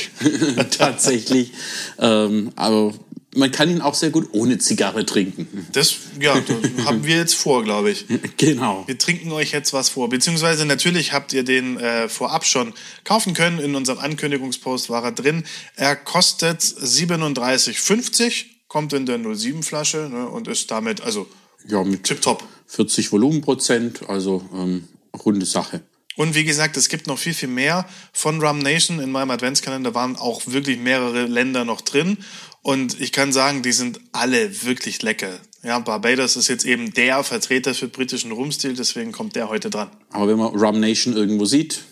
tatsächlich. 0.70 1.52
Ähm, 1.98 2.52
aber 2.54 2.94
man 3.34 3.50
kann 3.50 3.70
ihn 3.70 3.80
auch 3.80 3.94
sehr 3.94 4.10
gut 4.10 4.28
ohne 4.32 4.58
Zigarre 4.58 5.06
trinken. 5.06 5.66
Das, 5.72 5.94
ja, 6.20 6.38
das 6.76 6.84
haben 6.84 7.04
wir 7.04 7.16
jetzt 7.16 7.34
vor, 7.34 7.64
glaube 7.64 7.90
ich. 7.90 8.06
Genau. 8.36 8.84
Wir 8.86 8.98
trinken 8.98 9.32
euch 9.32 9.52
jetzt 9.52 9.72
was 9.72 9.88
vor. 9.88 10.08
Beziehungsweise 10.08 10.66
natürlich 10.66 11.12
habt 11.12 11.32
ihr 11.32 11.42
den 11.42 11.78
äh, 11.78 12.08
vorab 12.08 12.44
schon 12.44 12.74
kaufen 13.04 13.34
können. 13.34 13.58
In 13.58 13.74
unserem 13.74 13.98
Ankündigungspost 13.98 14.90
war 14.90 15.04
er 15.04 15.12
drin. 15.12 15.44
Er 15.76 15.96
kostet 15.96 16.60
37,50, 16.60 18.44
kommt 18.68 18.92
in 18.92 19.06
der 19.06 19.18
07 19.18 19.62
Flasche 19.62 20.08
ne, 20.12 20.28
und 20.28 20.48
ist 20.48 20.70
damit 20.70 21.00
also 21.00 21.26
Ja, 21.66 21.82
mit 21.84 22.04
tipptopp. 22.04 22.44
40 22.66 23.12
Volumenprozent, 23.12 24.08
also 24.08 24.42
ähm, 24.54 24.88
runde 25.24 25.46
Sache. 25.46 25.82
Und 26.16 26.34
wie 26.34 26.44
gesagt, 26.44 26.76
es 26.76 26.88
gibt 26.88 27.06
noch 27.06 27.18
viel, 27.18 27.34
viel 27.34 27.48
mehr 27.48 27.88
von 28.12 28.40
Rum 28.44 28.58
Nation. 28.58 29.00
In 29.00 29.10
meinem 29.10 29.30
Adventskalender 29.30 29.94
waren 29.94 30.16
auch 30.16 30.42
wirklich 30.46 30.78
mehrere 30.78 31.24
Länder 31.26 31.64
noch 31.64 31.80
drin. 31.80 32.18
Und 32.62 33.00
ich 33.00 33.12
kann 33.12 33.32
sagen, 33.32 33.62
die 33.62 33.72
sind 33.72 34.00
alle 34.12 34.62
wirklich 34.64 35.02
lecker. 35.02 35.40
Ja, 35.62 35.78
Barbados 35.78 36.36
ist 36.36 36.48
jetzt 36.48 36.64
eben 36.64 36.92
der 36.92 37.22
Vertreter 37.24 37.74
für 37.74 37.88
britischen 37.88 38.32
Rumstil, 38.32 38.74
deswegen 38.74 39.12
kommt 39.12 39.36
der 39.36 39.48
heute 39.48 39.70
dran. 39.70 39.90
Aber 40.10 40.28
wenn 40.28 40.36
man 40.38 40.54
Rum 40.54 40.80
Nation 40.80 41.14
irgendwo 41.16 41.44
sieht, 41.44 41.82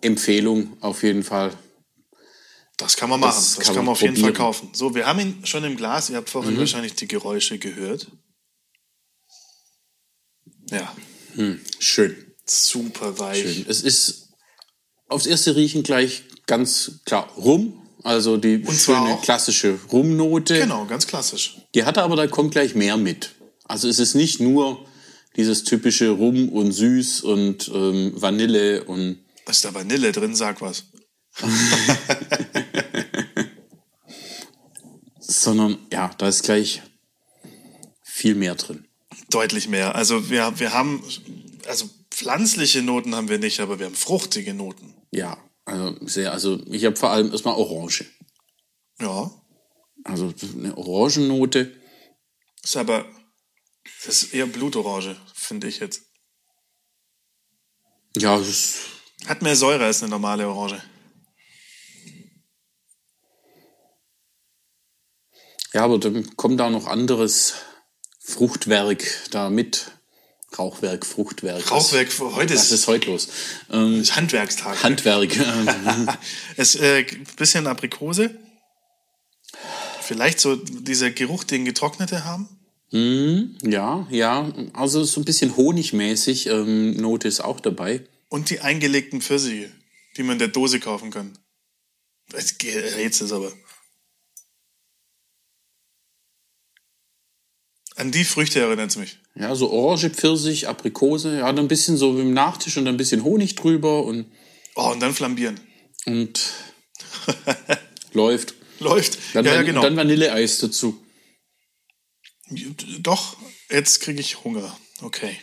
Empfehlung 0.00 0.76
auf 0.80 1.02
jeden 1.02 1.22
Fall. 1.22 1.52
Das 2.76 2.96
kann 2.96 3.10
man 3.10 3.20
machen. 3.20 3.36
Das 3.36 3.56
Das, 3.56 3.66
kann 3.66 3.76
man 3.76 3.84
man 3.86 3.92
auf 3.92 4.00
jeden 4.00 4.14
Fall 4.16 4.32
probieren. 4.32 4.36
kaufen. 4.36 4.70
So, 4.72 4.94
wir 4.94 5.06
haben 5.06 5.20
ihn 5.20 5.46
schon 5.46 5.62
im 5.64 5.76
Glas. 5.76 6.10
Ihr 6.10 6.16
habt 6.16 6.30
vorhin 6.30 6.58
wahrscheinlich 6.58 6.94
die 6.94 7.06
Geräusche 7.06 7.58
gehört. 7.58 8.10
Ja, 10.70 10.94
Schön. 11.78 12.31
Super 12.52 13.18
weich. 13.18 13.42
Schön. 13.42 13.66
Es 13.68 13.82
ist 13.82 14.28
aufs 15.08 15.26
erste 15.26 15.56
Riechen 15.56 15.82
gleich 15.82 16.24
ganz 16.46 17.00
klar 17.04 17.28
Rum. 17.36 17.78
Also 18.04 18.36
die 18.36 18.64
schöne 18.66 19.18
klassische 19.22 19.78
Rumnote. 19.92 20.58
Genau, 20.58 20.86
ganz 20.86 21.06
klassisch. 21.06 21.58
Die 21.74 21.84
hat 21.84 21.96
er 21.96 22.02
aber, 22.02 22.16
da 22.16 22.26
kommt 22.26 22.50
gleich 22.52 22.74
mehr 22.74 22.96
mit. 22.96 23.30
Also 23.64 23.88
es 23.88 24.00
ist 24.00 24.14
nicht 24.14 24.40
nur 24.40 24.84
dieses 25.36 25.62
typische 25.64 26.10
Rum 26.10 26.48
und 26.48 26.72
Süß 26.72 27.20
und 27.22 27.70
ähm, 27.72 28.12
Vanille 28.16 28.84
und 28.84 29.18
Ist 29.48 29.64
da 29.64 29.72
Vanille 29.72 30.10
drin? 30.12 30.34
Sag 30.34 30.60
was. 30.60 30.84
sondern 35.42 35.78
ja, 35.90 36.10
da 36.18 36.28
ist 36.28 36.42
gleich 36.42 36.82
viel 38.02 38.34
mehr 38.34 38.54
drin. 38.54 38.86
Deutlich 39.30 39.68
mehr. 39.68 39.94
Also 39.94 40.28
wir, 40.30 40.58
wir 40.58 40.72
haben, 40.72 41.02
also 41.66 41.88
pflanzliche 42.22 42.82
Noten 42.82 43.14
haben 43.16 43.28
wir 43.28 43.38
nicht, 43.38 43.58
aber 43.58 43.78
wir 43.80 43.86
haben 43.86 43.96
fruchtige 43.96 44.54
Noten. 44.54 44.94
Ja, 45.10 45.36
also 45.64 45.96
sehr, 46.06 46.32
also 46.32 46.60
ich 46.66 46.84
habe 46.84 46.94
vor 46.96 47.10
allem 47.10 47.32
erstmal 47.32 47.56
Orange. 47.56 48.04
Ja, 49.00 49.30
Also 50.04 50.32
eine 50.54 50.76
Orangennote. 50.76 51.76
ist 52.62 52.76
aber, 52.76 53.04
das 54.04 54.22
ist 54.22 54.34
eher 54.34 54.46
Blutorange, 54.46 55.16
finde 55.34 55.66
ich 55.66 55.80
jetzt. 55.80 56.02
Ja, 58.16 58.38
das 58.38 58.48
ist, 58.48 58.78
Hat 59.26 59.42
mehr 59.42 59.56
Säure 59.56 59.84
als 59.86 60.02
eine 60.02 60.10
normale 60.10 60.46
Orange. 60.48 60.80
ja, 65.74 65.84
aber 65.84 65.98
dann 65.98 66.36
kommt 66.36 66.60
da 66.60 66.70
noch 66.70 66.86
anderes 66.86 67.54
Fruchtwerk 68.20 69.02
da 69.32 69.50
mit. 69.50 69.90
Rauchwerk, 70.58 71.06
Fruchtwerk. 71.06 71.70
Rauchwerk, 71.70 72.08
heute 72.18 72.54
Was 72.54 72.64
ist, 72.64 72.72
ist 72.72 72.86
heute 72.86 73.10
los? 73.10 73.28
Ähm, 73.70 74.00
ist 74.00 74.16
Handwerkstag. 74.16 74.82
Handwerk. 74.82 75.36
Es 76.56 76.74
äh, 76.76 77.04
ein 77.10 77.26
bisschen 77.36 77.66
Aprikose. 77.66 78.30
Vielleicht 80.00 80.40
so 80.40 80.56
dieser 80.56 81.10
Geruch, 81.10 81.44
den 81.44 81.64
Getrocknete 81.64 82.24
haben. 82.24 82.48
ja, 83.62 84.06
ja. 84.10 84.52
Also 84.74 85.04
so 85.04 85.20
ein 85.20 85.24
bisschen 85.24 85.56
honigmäßig. 85.56 86.46
Ähm, 86.48 86.94
Note 86.94 87.28
ist 87.28 87.40
auch 87.40 87.60
dabei. 87.60 88.02
Und 88.28 88.50
die 88.50 88.60
eingelegten 88.60 89.20
Pfirsiche, 89.20 89.70
die 90.16 90.22
man 90.22 90.34
in 90.34 90.38
der 90.40 90.48
Dose 90.48 90.80
kaufen 90.80 91.10
kann. 91.10 91.38
Rätselt 92.32 93.22
es 93.22 93.32
aber. 93.32 93.52
An 98.02 98.10
die 98.10 98.24
Früchte 98.24 98.58
erinnert 98.58 98.90
es 98.90 98.96
mich. 98.96 99.18
Ja, 99.36 99.54
so 99.54 99.70
Orange, 99.70 100.10
Pfirsich, 100.10 100.66
Aprikose. 100.66 101.38
Ja, 101.38 101.46
dann 101.46 101.60
ein 101.60 101.68
bisschen 101.68 101.96
so 101.96 102.16
wie 102.18 102.22
im 102.22 102.34
Nachtisch 102.34 102.76
und 102.76 102.84
dann 102.84 102.94
ein 102.94 102.98
bisschen 102.98 103.22
Honig 103.22 103.54
drüber 103.54 104.02
und, 104.04 104.26
Oh, 104.74 104.90
und 104.90 104.98
dann 104.98 105.14
flambieren. 105.14 105.60
und 106.06 106.40
läuft. 108.12 108.54
Läuft. 108.80 109.18
Dann, 109.34 109.44
ja, 109.44 109.54
ja, 109.54 109.62
genau. 109.62 109.82
dann 109.82 109.96
Vanilleeis 109.96 110.58
dazu. 110.58 111.00
Doch, 112.98 113.36
jetzt 113.70 114.00
kriege 114.00 114.18
ich 114.20 114.42
Hunger. 114.42 114.76
Okay. 115.00 115.36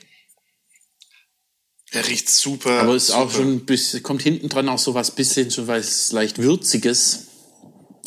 Er 1.91 2.05
riecht 2.09 2.29
super. 2.29 2.81
Aber 2.81 2.93
es 2.95 3.03
ist 3.03 3.07
super. 3.11 3.21
auch 3.21 3.31
schon 3.31 3.53
ein 3.53 3.65
bisschen, 3.65 4.03
kommt 4.03 4.21
hinten 4.21 4.49
dran 4.49 4.67
auch 4.67 4.79
so 4.79 4.95
was 4.95 5.15
bisschen, 5.15 5.49
so 5.49 5.65
was 5.67 6.11
leicht 6.11 6.39
Würziges. 6.39 7.27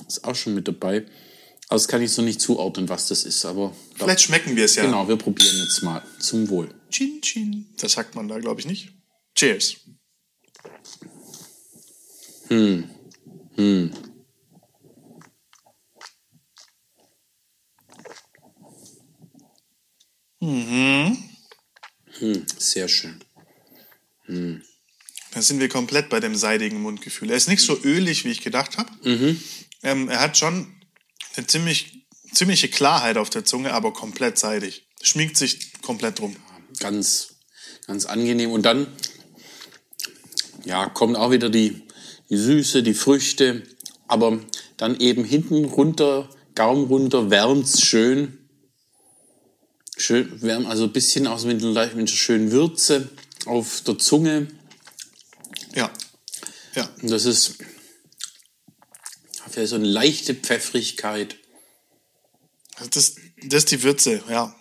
Ist 0.07 0.25
auch 0.25 0.35
schon 0.37 0.55
mit 0.55 0.69
dabei. 0.69 1.07
Aber 1.73 1.79
das 1.79 1.89
kann 1.89 2.03
ich 2.03 2.13
so 2.13 2.21
nicht 2.21 2.39
zuordnen, 2.39 2.91
was 2.91 3.09
das 3.09 3.25
ist. 3.25 3.47
Aber 3.47 3.75
Vielleicht 3.95 4.21
schmecken 4.21 4.57
wir 4.57 4.67
es 4.67 4.75
ja. 4.75 4.85
genau, 4.85 5.09
wir 5.09 5.17
probieren 5.17 5.57
jetzt 5.57 5.83
mal. 5.83 6.03
Zum 6.19 6.51
Wohl. 6.51 6.69
Chin, 6.91 7.23
chin. 7.23 7.67
Das 7.79 7.93
sagt 7.93 8.15
man 8.15 8.29
da, 8.29 8.39
glaube 8.41 8.61
ich, 8.61 8.67
nicht. 8.67 8.91
Cheers. 9.35 9.77
Sehr 22.59 22.89
schön. 22.89 23.25
Da 25.31 25.41
sind 25.41 25.59
wir 25.59 25.71
komplett 25.71 26.11
bei 26.11 26.21
dem 26.21 26.37
seidigen 26.37 26.83
Mundgefühl. 26.83 27.31
Er 27.31 27.39
ist 27.39 27.49
nicht 27.49 27.63
so 27.63 27.79
ölig, 27.83 28.27
wie 28.27 28.31
ich 28.31 28.43
gedacht 28.43 28.77
habe. 28.77 28.91
Ähm, 29.83 30.11
er 30.11 30.21
hat 30.21 30.37
schon 30.37 30.67
eine 31.37 31.47
ziemlich, 31.47 32.07
ziemliche 32.33 32.69
Klarheit 32.69 33.17
auf 33.17 33.31
der 33.31 33.45
Zunge, 33.45 33.73
aber 33.73 33.93
komplett 33.93 34.39
seidig. 34.39 34.87
Schmiegt 35.03 35.37
sich 35.37 35.73
komplett 35.83 36.19
drum. 36.19 36.37
Ganz, 36.79 37.35
ganz 37.87 38.07
angenehm. 38.07 38.51
Und 38.51 38.63
dann, 38.63 38.87
ja, 40.65 40.89
kommt 40.89 41.17
auch 41.17 41.31
wieder 41.31 41.51
die, 41.51 41.83
die 42.31 42.37
Süße, 42.37 42.83
die 42.83 42.95
Früchte. 42.95 43.63
Aber 44.09 44.41
dann 44.77 44.99
eben 45.01 45.25
hinten 45.25 45.65
runter, 45.65 46.29
Gaumen 46.55 46.87
runter, 46.87 47.31
wärmt's 47.31 47.83
schön. 47.83 48.39
Schön 49.97 50.43
wärm, 50.43 50.67
also 50.67 50.85
ein 50.85 50.93
bisschen 50.93 51.27
auch 51.27 51.43
mit, 51.45 51.63
einer 51.63 51.87
mit 51.87 51.95
einer 51.95 52.07
schönen 52.07 52.51
Würze 52.51 53.09
auf 53.47 53.83
der 53.83 53.99
Zunge. 53.99 54.49
Ja. 55.75 55.91
Ja. 56.75 56.89
Und 57.01 57.11
das 57.11 57.25
ist 57.25 57.59
vielleicht 59.53 59.71
so 59.71 59.77
eine 59.77 59.87
leichte 59.87 60.35
Pfeffrigkeit. 60.35 61.37
Das, 62.91 63.17
das 63.43 63.65
ist 63.65 63.71
die 63.71 63.83
Würze, 63.83 64.23
ja. 64.29 64.55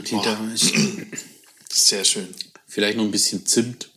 Die 0.00 0.10
da 0.22 0.52
ist 0.52 0.72
Sehr 1.72 2.04
schön. 2.04 2.34
vielleicht 2.66 2.96
noch 2.96 3.04
ein 3.04 3.10
bisschen 3.10 3.44
Zimt. 3.46 3.90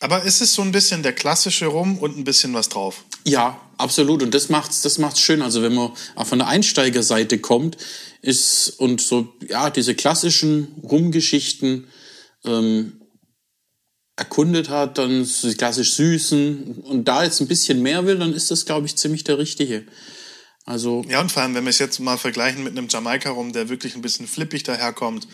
Aber 0.00 0.24
es 0.26 0.40
ist 0.40 0.54
so 0.54 0.62
ein 0.62 0.72
bisschen 0.72 1.04
der 1.04 1.12
klassische 1.12 1.66
Rum 1.66 1.98
und 1.98 2.18
ein 2.18 2.24
bisschen 2.24 2.52
was 2.54 2.68
drauf. 2.68 3.04
Ja, 3.24 3.60
absolut. 3.78 4.22
Und 4.22 4.34
das 4.34 4.48
macht's, 4.48 4.82
das 4.82 4.98
macht's 4.98 5.20
schön. 5.20 5.42
Also 5.42 5.62
wenn 5.62 5.74
man 5.74 5.92
auch 6.16 6.26
von 6.26 6.40
der 6.40 6.48
Einsteigerseite 6.48 7.38
kommt, 7.38 7.76
ist 8.20 8.70
und 8.80 9.00
so 9.00 9.32
ja 9.48 9.70
diese 9.70 9.94
klassischen 9.94 10.74
Rumgeschichten 10.82 11.86
ähm, 12.44 13.01
erkundet 14.22 14.68
hat, 14.68 14.98
dann 14.98 15.24
so 15.24 15.52
klassisch 15.52 15.94
süßen 15.94 16.82
und 16.84 17.08
da 17.08 17.24
jetzt 17.24 17.40
ein 17.40 17.48
bisschen 17.48 17.82
mehr 17.82 18.06
will, 18.06 18.18
dann 18.18 18.32
ist 18.32 18.50
das, 18.50 18.64
glaube 18.64 18.86
ich, 18.86 18.96
ziemlich 18.96 19.24
der 19.24 19.38
richtige. 19.38 19.84
Also 20.64 21.04
Ja, 21.08 21.20
und 21.20 21.32
vor 21.32 21.42
allem, 21.42 21.56
wenn 21.56 21.64
wir 21.64 21.70
es 21.70 21.80
jetzt 21.80 21.98
mal 21.98 22.16
vergleichen 22.16 22.62
mit 22.62 22.78
einem 22.78 22.86
Jamaika 22.88 23.30
rum, 23.30 23.52
der 23.52 23.68
wirklich 23.68 23.96
ein 23.96 24.02
bisschen 24.02 24.28
flippig 24.28 24.62
daherkommt, 24.62 25.26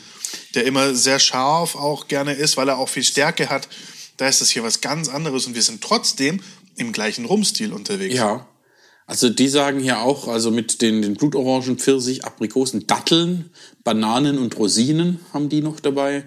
der 0.54 0.64
immer 0.64 0.94
sehr 0.94 1.18
scharf 1.18 1.76
auch 1.76 2.08
gerne 2.08 2.32
ist, 2.32 2.56
weil 2.56 2.68
er 2.68 2.78
auch 2.78 2.88
viel 2.88 3.04
Stärke 3.04 3.50
hat, 3.50 3.68
da 4.16 4.26
ist 4.26 4.40
das 4.40 4.48
hier 4.48 4.62
was 4.62 4.80
ganz 4.80 5.08
anderes 5.08 5.46
und 5.46 5.54
wir 5.54 5.62
sind 5.62 5.82
trotzdem 5.82 6.40
im 6.76 6.92
gleichen 6.92 7.26
Rumstil 7.26 7.74
unterwegs. 7.74 8.14
ja, 8.14 8.46
also 9.06 9.30
die 9.30 9.48
sagen 9.48 9.80
hier 9.80 10.00
auch, 10.00 10.28
also 10.28 10.50
mit 10.50 10.82
den, 10.82 11.00
den 11.00 11.14
Blutorangen, 11.14 11.78
Pfirsich, 11.78 12.26
Aprikosen, 12.26 12.86
Datteln, 12.86 13.50
Bananen 13.82 14.38
und 14.38 14.58
Rosinen 14.58 15.20
haben 15.32 15.48
die 15.48 15.62
noch 15.62 15.80
dabei, 15.80 16.24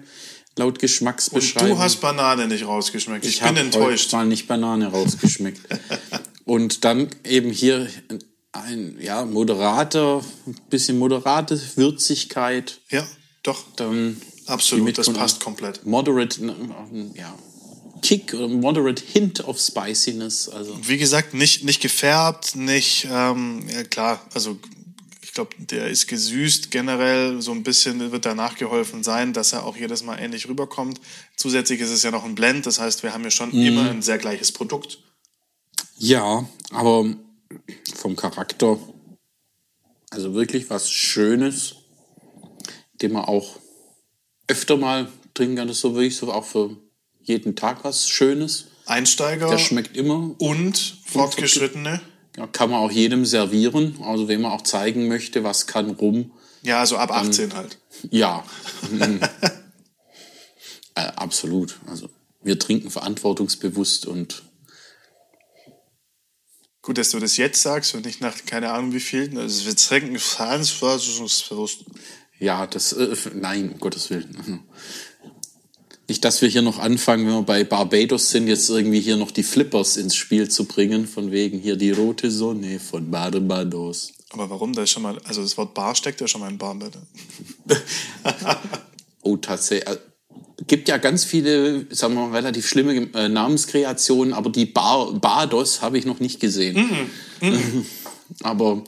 laut 0.56 0.74
Und 0.74 0.78
Geschmacksbeschreibung. 0.80 1.70
du 1.70 1.78
hast 1.78 2.00
Banane 2.00 2.46
nicht 2.46 2.66
rausgeschmeckt. 2.66 3.24
Ich, 3.24 3.36
Ich 3.36 3.42
bin 3.42 3.56
enttäuscht. 3.56 4.06
heute 4.06 4.16
mal 4.16 4.26
nicht 4.26 4.48
Banane 4.48 4.88
rausgeschmeckt. 4.88 5.60
und 6.44 6.84
dann 6.84 7.08
eben 7.24 7.50
hier 7.50 7.88
ein 8.52 8.98
ja 9.00 9.24
moderater, 9.24 10.22
ein 10.46 10.56
bisschen 10.68 10.98
moderate 10.98 11.60
Würzigkeit. 11.76 12.80
Ja, 12.90 13.06
doch. 13.42 13.64
Dann 13.76 14.20
Absolut, 14.46 14.98
das 14.98 15.10
passt 15.12 15.40
komplett. 15.40 15.86
Moderate, 15.86 16.54
ja, 17.14 17.34
Kick 18.02 18.34
oder 18.34 18.48
moderate 18.48 19.02
Hint 19.04 19.44
of 19.44 19.58
Spiciness. 19.58 20.48
Also 20.48 20.76
Wie 20.82 20.98
gesagt, 20.98 21.32
nicht, 21.34 21.64
nicht 21.64 21.80
gefärbt, 21.80 22.56
nicht, 22.56 23.06
ähm, 23.10 23.64
ja 23.72 23.84
klar, 23.84 24.20
also 24.34 24.58
ich 25.32 25.34
glaube, 25.34 25.56
der 25.56 25.88
ist 25.88 26.08
gesüßt 26.08 26.70
generell, 26.70 27.40
so 27.40 27.52
ein 27.52 27.62
bisschen 27.62 28.12
wird 28.12 28.26
danach 28.26 28.56
geholfen 28.56 29.02
sein, 29.02 29.32
dass 29.32 29.54
er 29.54 29.64
auch 29.64 29.78
jedes 29.78 30.02
Mal 30.02 30.18
ähnlich 30.18 30.46
rüberkommt. 30.46 31.00
Zusätzlich 31.36 31.80
ist 31.80 31.88
es 31.88 32.02
ja 32.02 32.10
noch 32.10 32.26
ein 32.26 32.34
Blend, 32.34 32.66
das 32.66 32.78
heißt, 32.78 33.02
wir 33.02 33.14
haben 33.14 33.24
ja 33.24 33.30
schon 33.30 33.50
immer 33.50 33.88
ein 33.88 34.02
sehr 34.02 34.18
gleiches 34.18 34.52
Produkt. 34.52 34.98
ja, 35.96 36.46
aber 36.70 37.06
vom 37.94 38.14
Charakter, 38.14 38.78
also 40.10 40.34
wirklich 40.34 40.68
was 40.68 40.90
Schönes, 40.90 41.76
den 43.00 43.12
man 43.12 43.24
auch 43.24 43.58
öfter 44.48 44.76
mal 44.76 45.10
trinken 45.32 45.56
kann. 45.56 45.66
Das 45.66 45.78
ist 45.78 45.80
so 45.80 45.94
wirklich 45.94 46.16
so 46.16 46.30
auch 46.30 46.44
für 46.44 46.76
jeden 47.22 47.56
Tag 47.56 47.84
was 47.84 48.06
Schönes. 48.06 48.66
Einsteiger 48.84 49.48
Der 49.48 49.56
schmeckt 49.56 49.96
immer. 49.96 50.34
und 50.38 50.98
Fortgeschrittene. 51.06 52.02
Ja, 52.36 52.46
kann 52.46 52.70
man 52.70 52.80
auch 52.80 52.90
jedem 52.90 53.26
servieren. 53.26 53.98
Also 54.02 54.28
wenn 54.28 54.40
man 54.40 54.52
auch 54.52 54.62
zeigen 54.62 55.08
möchte, 55.08 55.44
was 55.44 55.66
kann 55.66 55.90
rum. 55.90 56.32
Ja, 56.62 56.80
also 56.80 56.96
ab 56.96 57.10
18 57.10 57.54
halt. 57.54 57.78
Ja. 58.10 58.44
Mhm. 58.90 59.20
äh, 60.94 61.00
absolut. 61.16 61.78
Also 61.86 62.08
wir 62.42 62.58
trinken 62.58 62.90
verantwortungsbewusst 62.90 64.06
und 64.06 64.42
Gut, 66.84 66.98
dass 66.98 67.10
du 67.10 67.20
das 67.20 67.36
jetzt 67.36 67.62
sagst 67.62 67.94
und 67.94 68.04
nicht 68.04 68.20
nach 68.20 68.44
keine 68.44 68.72
Ahnung 68.72 68.92
wie 68.92 68.98
viel. 68.98 69.38
Also 69.38 69.66
wir 69.66 69.76
trinken 69.76 70.18
verantwortungsbewusst. 70.18 71.84
ja, 72.40 72.66
das 72.66 72.92
äh, 72.92 73.14
nein, 73.34 73.70
um 73.70 73.78
Gottes 73.78 74.10
Willen. 74.10 74.64
Nicht, 76.12 76.26
dass 76.26 76.42
wir 76.42 76.50
hier 76.50 76.60
noch 76.60 76.78
anfangen, 76.78 77.26
wenn 77.26 77.32
wir 77.32 77.42
bei 77.42 77.64
Barbados 77.64 78.28
sind, 78.28 78.46
jetzt 78.46 78.68
irgendwie 78.68 79.00
hier 79.00 79.16
noch 79.16 79.30
die 79.30 79.42
Flippers 79.42 79.96
ins 79.96 80.14
Spiel 80.14 80.46
zu 80.46 80.66
bringen, 80.66 81.08
von 81.08 81.32
wegen 81.32 81.58
hier 81.58 81.76
die 81.76 81.90
rote 81.90 82.30
Sonne 82.30 82.78
von 82.80 83.10
Barbados. 83.10 84.12
Aber 84.28 84.50
warum? 84.50 84.74
Da 84.74 84.82
ist 84.82 84.90
schon 84.90 85.04
mal, 85.04 85.18
also 85.24 85.40
das 85.40 85.56
Wort 85.56 85.72
Bar 85.72 85.94
steckt 85.94 86.20
ja 86.20 86.28
schon 86.28 86.42
mal 86.42 86.50
in 86.50 86.58
Bar 86.58 86.74
mit. 86.74 86.92
Oh, 89.22 89.38
tatsächlich. 89.38 89.88
äh, 89.88 89.96
Gibt 90.66 90.90
ja 90.90 90.98
ganz 90.98 91.24
viele, 91.24 91.86
sagen 91.88 92.12
wir 92.12 92.28
mal, 92.28 92.36
relativ 92.36 92.68
schlimme 92.68 93.08
äh, 93.14 93.30
Namenskreationen, 93.30 94.34
aber 94.34 94.50
die 94.50 94.66
Bar 94.66 95.14
Bardos 95.14 95.80
habe 95.80 95.96
ich 95.96 96.04
noch 96.04 96.20
nicht 96.20 96.40
gesehen. 96.40 97.08
aber 98.42 98.84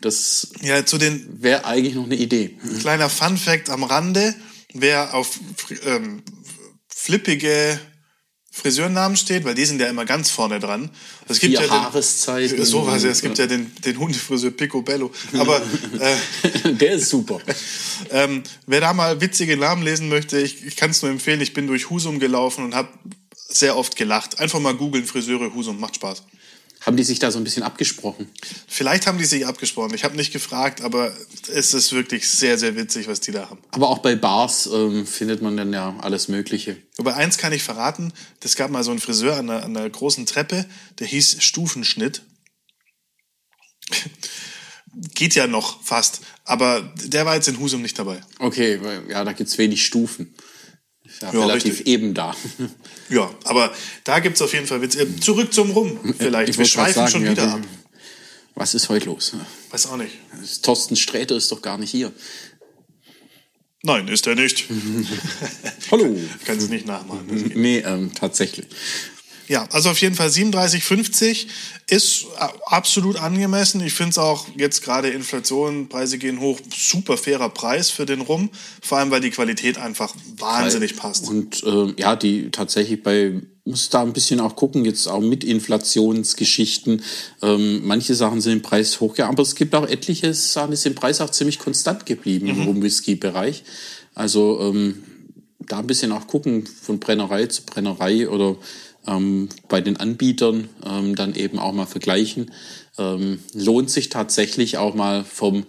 das 0.00 0.52
Ja, 0.62 0.86
zu 0.86 0.96
den 0.96 1.42
wäre 1.42 1.64
eigentlich 1.64 1.96
noch 1.96 2.04
eine 2.04 2.14
Idee. 2.14 2.56
Kleiner 2.78 3.08
Fun 3.08 3.36
Fact 3.36 3.68
am 3.68 3.82
Rande, 3.82 4.32
wer 4.74 5.14
auf 5.14 5.40
ähm, 5.84 6.22
flippige 7.08 7.80
Friseurnamen 8.50 9.16
steht, 9.16 9.44
weil 9.46 9.54
die 9.54 9.64
sind 9.64 9.80
ja 9.80 9.86
immer 9.86 10.04
ganz 10.04 10.30
vorne 10.30 10.60
dran. 10.60 10.90
Es 11.26 11.40
gibt 11.40 11.56
Vier 11.56 11.62
ja 11.62 11.66
den, 11.66 11.82
Jahreszeiten. 11.84 12.64
sowas, 12.66 13.02
ja, 13.02 13.08
es 13.08 13.22
gibt 13.22 13.38
ja 13.38 13.46
den, 13.46 13.74
den 13.82 13.98
Hundefriseur 13.98 14.50
Picobello. 14.50 15.10
Aber 15.32 15.62
äh, 16.00 16.74
Der 16.74 16.92
ist 16.92 17.08
super. 17.08 17.40
ähm, 18.10 18.42
wer 18.66 18.82
da 18.82 18.92
mal 18.92 19.22
witzige 19.22 19.56
Namen 19.56 19.82
lesen 19.82 20.10
möchte, 20.10 20.38
ich, 20.38 20.66
ich 20.66 20.76
kann 20.76 20.90
es 20.90 21.00
nur 21.00 21.10
empfehlen. 21.10 21.40
Ich 21.40 21.54
bin 21.54 21.66
durch 21.66 21.88
Husum 21.88 22.18
gelaufen 22.18 22.62
und 22.62 22.74
habe 22.74 22.90
sehr 23.34 23.74
oft 23.74 23.96
gelacht. 23.96 24.38
Einfach 24.38 24.60
mal 24.60 24.74
googeln, 24.74 25.06
Friseure 25.06 25.54
Husum, 25.54 25.80
macht 25.80 25.94
Spaß. 25.94 26.24
Haben 26.88 26.96
die 26.96 27.04
sich 27.04 27.18
da 27.18 27.30
so 27.30 27.36
ein 27.36 27.44
bisschen 27.44 27.64
abgesprochen? 27.64 28.30
Vielleicht 28.66 29.06
haben 29.06 29.18
die 29.18 29.26
sich 29.26 29.46
abgesprochen. 29.46 29.92
Ich 29.92 30.04
habe 30.04 30.16
nicht 30.16 30.32
gefragt, 30.32 30.80
aber 30.80 31.14
es 31.54 31.74
ist 31.74 31.92
wirklich 31.92 32.30
sehr, 32.30 32.56
sehr 32.56 32.76
witzig, 32.76 33.08
was 33.08 33.20
die 33.20 33.30
da 33.30 33.50
haben. 33.50 33.58
Aber 33.72 33.90
auch 33.90 33.98
bei 33.98 34.16
Bars 34.16 34.66
ähm, 34.72 35.06
findet 35.06 35.42
man 35.42 35.54
dann 35.54 35.70
ja 35.70 35.94
alles 36.00 36.28
Mögliche. 36.28 36.78
Aber 36.96 37.14
eins 37.14 37.36
kann 37.36 37.52
ich 37.52 37.62
verraten, 37.62 38.14
es 38.42 38.56
gab 38.56 38.70
mal 38.70 38.82
so 38.84 38.90
einen 38.90 39.00
Friseur 39.00 39.36
an 39.36 39.50
einer, 39.50 39.64
an 39.64 39.76
einer 39.76 39.90
großen 39.90 40.24
Treppe, 40.24 40.64
der 40.98 41.06
hieß 41.06 41.42
Stufenschnitt. 41.42 42.22
Geht 45.14 45.34
ja 45.34 45.46
noch 45.46 45.82
fast, 45.84 46.22
aber 46.46 46.80
der 47.04 47.26
war 47.26 47.34
jetzt 47.34 47.48
in 47.48 47.60
Husum 47.60 47.82
nicht 47.82 47.98
dabei. 47.98 48.22
Okay, 48.38 48.78
weil, 48.80 49.10
ja, 49.10 49.24
da 49.24 49.34
gibt's 49.34 49.58
wenig 49.58 49.84
Stufen. 49.84 50.34
Ist 51.08 51.22
ja, 51.22 51.32
Ja, 51.32 51.40
relativ 51.40 51.72
richtig. 51.72 51.86
eben 51.86 52.14
da. 52.14 52.34
Ja, 53.10 53.34
aber 53.44 53.72
da 54.04 54.18
gibt's 54.18 54.42
auf 54.42 54.52
jeden 54.52 54.66
Fall 54.66 54.82
Witz. 54.82 54.96
Zurück 55.20 55.52
zum 55.52 55.70
Rum 55.70 55.98
vielleicht. 56.18 56.48
Wir 56.58 56.58
wollte 56.58 56.74
grad 56.76 56.92
schweifen 56.92 57.08
schon 57.08 57.24
ja, 57.24 57.30
wieder 57.30 57.46
wir- 57.46 57.54
ab. 57.54 57.60
Was 58.54 58.74
ist 58.74 58.88
heute 58.90 59.06
los? 59.06 59.32
Weiß 59.70 59.86
auch 59.86 59.96
nicht. 59.96 60.12
Thorsten 60.62 60.94
Sträter 60.96 61.36
ist 61.36 61.50
doch 61.50 61.62
gar 61.62 61.78
nicht 61.78 61.90
hier. 61.90 62.12
Nein, 63.82 64.08
ist 64.08 64.26
er 64.26 64.34
nicht. 64.34 64.64
Hallo. 65.90 66.18
Kann 66.44 66.58
sie 66.60 66.68
nicht 66.68 66.86
nachmachen. 66.86 67.52
Nee, 67.54 67.78
ähm, 67.78 68.12
tatsächlich. 68.14 68.66
Ja, 69.48 69.66
also 69.72 69.88
auf 69.90 70.00
jeden 70.00 70.14
Fall 70.14 70.28
37,50 70.28 71.46
ist 71.88 72.24
äh, 72.38 72.46
absolut 72.66 73.16
angemessen. 73.16 73.80
Ich 73.80 73.94
finde 73.94 74.10
es 74.10 74.18
auch 74.18 74.46
jetzt 74.56 74.82
gerade 74.82 75.08
Inflation, 75.08 75.88
Preise 75.88 76.18
gehen 76.18 76.38
hoch, 76.38 76.60
super 76.76 77.16
fairer 77.16 77.48
Preis 77.48 77.90
für 77.90 78.04
den 78.04 78.20
Rum. 78.20 78.50
Vor 78.82 78.98
allem, 78.98 79.10
weil 79.10 79.22
die 79.22 79.30
Qualität 79.30 79.78
einfach 79.78 80.14
wahnsinnig 80.36 80.96
passt. 80.96 81.28
Und 81.28 81.64
ähm, 81.66 81.94
ja, 81.98 82.14
die 82.14 82.50
tatsächlich 82.50 83.02
bei, 83.02 83.40
muss 83.64 83.88
da 83.88 84.02
ein 84.02 84.12
bisschen 84.12 84.40
auch 84.40 84.54
gucken, 84.54 84.84
jetzt 84.84 85.06
auch 85.08 85.20
mit 85.20 85.44
Inflationsgeschichten. 85.44 87.02
Ähm, 87.40 87.86
manche 87.86 88.14
Sachen 88.14 88.42
sind 88.42 88.52
im 88.52 88.62
Preis 88.62 89.00
hochgegangen, 89.00 89.34
aber 89.34 89.42
es 89.42 89.54
gibt 89.54 89.74
auch 89.74 89.86
etliche 89.86 90.34
Sachen, 90.34 90.72
die 90.72 90.76
sind 90.76 90.92
im 90.92 90.98
Preis 91.00 91.22
auch 91.22 91.30
ziemlich 91.30 91.58
konstant 91.58 92.04
geblieben 92.04 92.48
im 92.48 92.62
Rum-Whisky-Bereich. 92.64 93.64
Also 94.14 94.60
ähm, 94.60 95.02
da 95.60 95.78
ein 95.78 95.86
bisschen 95.86 96.12
auch 96.12 96.26
gucken 96.26 96.66
von 96.66 96.98
Brennerei 96.98 97.46
zu 97.46 97.62
Brennerei 97.62 98.28
oder 98.28 98.56
ähm, 99.08 99.48
bei 99.68 99.80
den 99.80 99.96
Anbietern 99.96 100.68
ähm, 100.84 101.16
dann 101.16 101.34
eben 101.34 101.58
auch 101.58 101.72
mal 101.72 101.86
vergleichen. 101.86 102.52
Ähm, 102.98 103.40
lohnt 103.54 103.90
sich 103.90 104.08
tatsächlich 104.08 104.76
auch 104.76 104.94
mal 104.94 105.24
vom 105.24 105.64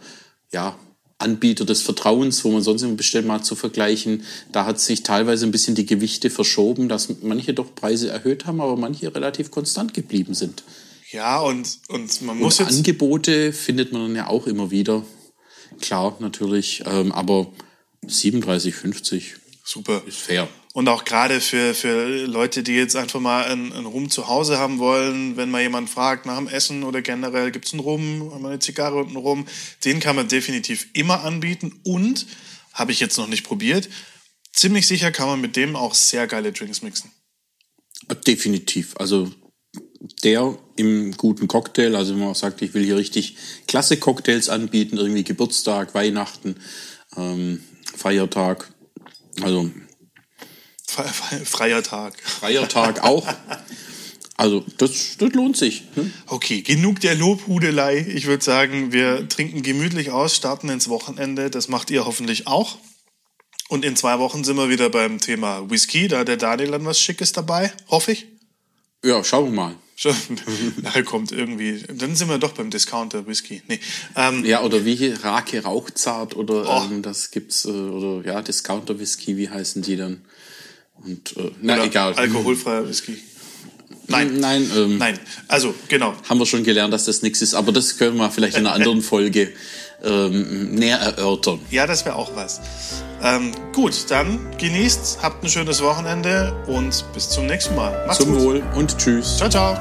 ja, 0.52 0.78
Anbieter 1.20 1.66
des 1.66 1.82
Vertrauens, 1.82 2.44
wo 2.44 2.52
man 2.52 2.62
sonst 2.62 2.82
immer 2.82 2.96
bestellt, 2.96 3.26
mal 3.26 3.44
zu 3.44 3.56
vergleichen. 3.56 4.24
Da 4.52 4.66
hat 4.66 4.80
sich 4.80 5.04
teilweise 5.04 5.46
ein 5.46 5.52
bisschen 5.52 5.76
die 5.76 5.86
Gewichte 5.86 6.30
verschoben, 6.30 6.90
dass 6.90 7.10
manche 7.22 7.54
doch 7.54 7.76
Preise 7.76 8.10
erhöht 8.10 8.46
haben, 8.46 8.62
aber 8.62 8.78
manche 8.78 9.14
relativ 9.14 9.52
konstant 9.52 9.94
geblieben 9.94 10.34
sind. 10.34 10.64
Ja, 11.12 11.40
und, 11.40 11.80
und 11.88 12.22
man 12.22 12.38
muss 12.38 12.60
Und 12.60 12.68
jetzt. 12.68 12.78
Angebote 12.78 13.52
findet 13.52 13.92
man 13.92 14.16
ja 14.16 14.28
auch 14.28 14.48
immer 14.48 14.72
wieder. 14.72 15.04
Klar, 15.82 16.16
natürlich, 16.20 16.84
ähm, 16.86 17.12
aber 17.12 17.52
37,50 18.06 19.24
Super. 19.64 20.02
ist 20.06 20.18
fair. 20.18 20.48
Und 20.74 20.88
auch 20.88 21.04
gerade 21.04 21.42
für, 21.42 21.74
für 21.74 22.26
Leute, 22.26 22.62
die 22.62 22.74
jetzt 22.74 22.96
einfach 22.96 23.20
mal 23.20 23.46
einen, 23.46 23.74
einen 23.74 23.88
Rum 23.88 24.10
zu 24.10 24.28
Hause 24.28 24.60
haben 24.60 24.78
wollen, 24.78 25.36
wenn 25.36 25.50
mal 25.50 25.62
jemand 25.62 25.90
fragt 25.90 26.28
nach 26.28 26.38
dem 26.38 26.48
Essen 26.48 26.84
oder 26.84 27.02
generell 27.02 27.52
gibt's 27.52 27.74
einen 27.74 27.80
Rum, 27.80 28.32
einmal 28.34 28.52
eine 28.52 28.60
Zigarre 28.60 28.98
und 28.98 29.08
einen 29.08 29.18
Rum, 29.18 29.48
den 29.84 30.00
kann 30.00 30.16
man 30.16 30.28
definitiv 30.28 30.88
immer 30.94 31.24
anbieten. 31.24 31.80
Und, 31.84 32.28
habe 32.74 32.92
ich 32.92 33.00
jetzt 33.00 33.18
noch 33.18 33.28
nicht 33.28 33.44
probiert, 33.44 33.90
ziemlich 34.54 34.88
sicher 34.88 35.12
kann 35.12 35.28
man 35.28 35.42
mit 35.42 35.56
dem 35.56 35.76
auch 35.76 35.96
sehr 35.96 36.28
geile 36.28 36.52
Drinks 36.52 36.82
mixen. 36.82 37.12
Definitiv. 38.26 38.96
Also 38.98 39.32
der 40.24 40.58
im 40.78 41.12
guten 41.18 41.48
Cocktail, 41.48 41.96
also 41.96 42.14
wenn 42.14 42.20
man 42.20 42.30
auch 42.30 42.36
sagt, 42.36 42.62
ich 42.62 42.74
will 42.74 42.84
hier 42.84 42.98
richtig 42.98 43.36
klasse 43.68 43.98
Cocktails 43.98 44.50
anbieten, 44.50 44.98
irgendwie 44.98 45.24
Geburtstag, 45.24 45.94
Weihnachten, 45.94 46.56
ähm, 47.18 47.64
Feiertag, 47.96 48.72
also 49.42 49.70
Fe- 51.04 51.46
fe- 51.46 51.46
Freier 51.46 52.68
Tag. 52.68 53.04
Auch. 53.04 53.28
Also 54.38 54.64
das, 54.78 55.18
das 55.18 55.34
lohnt 55.34 55.58
sich. 55.58 55.84
Ne? 55.96 56.12
Okay, 56.28 56.62
genug 56.62 57.02
der 57.02 57.16
Lobhudelei. 57.16 57.98
Ich 58.14 58.26
würde 58.26 58.44
sagen, 58.44 58.92
wir 58.94 59.28
trinken 59.28 59.62
gemütlich 59.64 60.12
aus, 60.12 60.36
starten 60.36 60.70
ins 60.70 60.88
Wochenende. 60.88 61.50
Das 61.50 61.68
macht 61.68 61.92
ihr 61.92 62.06
hoffentlich 62.06 62.48
auch. 62.48 62.78
Und 63.68 63.84
in 63.86 63.96
zwei 63.96 64.18
Wochen 64.20 64.44
sind 64.44 64.56
wir 64.56 64.70
wieder 64.70 64.90
beim 64.90 65.20
Thema 65.20 65.70
Whisky. 65.70 66.08
Da 66.08 66.20
hat 66.20 66.28
der 66.30 66.38
Daniel 66.38 66.72
dann 66.72 66.86
was 66.86 67.00
Schickes 67.00 67.34
dabei, 67.34 67.72
hoffe 67.90 68.14
ich. 68.14 68.28
Ja, 69.04 69.24
schauen 69.24 69.46
wir 69.46 69.52
mal. 69.52 69.76
Nachher 70.82 71.04
kommt 71.04 71.34
irgendwie, 71.34 71.84
dann 71.94 72.16
sind 72.16 72.30
wir 72.30 72.38
doch 72.38 72.54
beim 72.54 72.70
Discounter 72.70 73.28
Whisky. 73.28 73.62
Nee, 73.68 73.82
ähm, 74.16 74.46
Ja, 74.46 74.62
oder 74.64 74.86
wie 74.86 74.96
hier, 74.96 75.22
Rake 75.26 75.62
Rauchzart 75.64 76.38
oder 76.38 76.64
Oh. 76.66 76.86
ähm, 76.90 77.02
das 77.02 77.32
gibt's, 77.32 77.66
äh, 77.66 77.70
oder 77.70 78.26
ja, 78.26 78.42
Discounter 78.42 78.98
Whisky, 78.98 79.36
wie 79.36 79.50
heißen 79.50 79.82
die 79.82 79.98
dann? 79.98 80.22
Und, 81.06 81.38
äh, 81.38 81.52
na, 81.62 81.76
oder 81.76 81.86
egal. 81.86 82.14
Alkoholfreier 82.14 82.88
Whisky. 82.88 83.18
Nein, 84.08 84.40
Nein, 84.40 84.70
ähm, 84.76 84.98
nein. 84.98 85.20
Also, 85.48 85.74
genau. 85.88 86.16
haben 86.28 86.40
wir 86.40 86.46
schon 86.48 86.64
gelernt, 86.64 86.92
dass 86.94 87.06
das 87.06 87.22
nichts 87.22 87.42
ist, 87.42 87.54
aber 87.54 87.72
das 87.72 87.98
können 87.98 88.18
wir 88.18 88.32
vielleicht 88.32 88.58
in 88.58 88.66
einer 88.66 88.76
anderen 88.76 89.02
Folge 89.02 89.54
ähm, 90.04 90.74
näher 90.74 90.98
erörtern. 90.98 91.60
Ja, 91.70 91.86
das 91.86 92.06
wäre 92.06 92.16
auch 92.16 92.36
was. 92.36 92.60
Ähm, 93.22 93.52
gut, 93.74 94.06
dann 94.10 94.40
genießt, 94.58 95.20
habt 95.22 95.44
ein 95.44 95.50
schönes 95.50 95.84
Wochenende 95.84 96.56
und 96.68 97.06
bis 97.14 97.30
zum 97.30 97.46
nächsten 97.46 97.76
Mal. 97.76 98.06
Macht's 98.08 98.20
Zum 98.20 98.34
gut. 98.34 98.42
Wohl 98.42 98.64
und 98.76 98.98
tschüss. 98.98 99.38
Ciao, 99.38 99.50
ciao. 99.50 99.78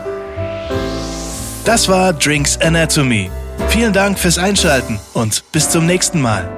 Das 1.65 1.89
war 1.89 2.13
Drinks 2.13 2.59
Anatomy. 2.61 3.31
Vielen 3.69 3.93
Dank 3.93 4.19
fürs 4.19 4.39
Einschalten 4.39 4.99
und 5.15 5.45
bis 5.53 5.71
zum 5.71 5.87
nächsten 5.87 6.21
Mal. 6.21 6.58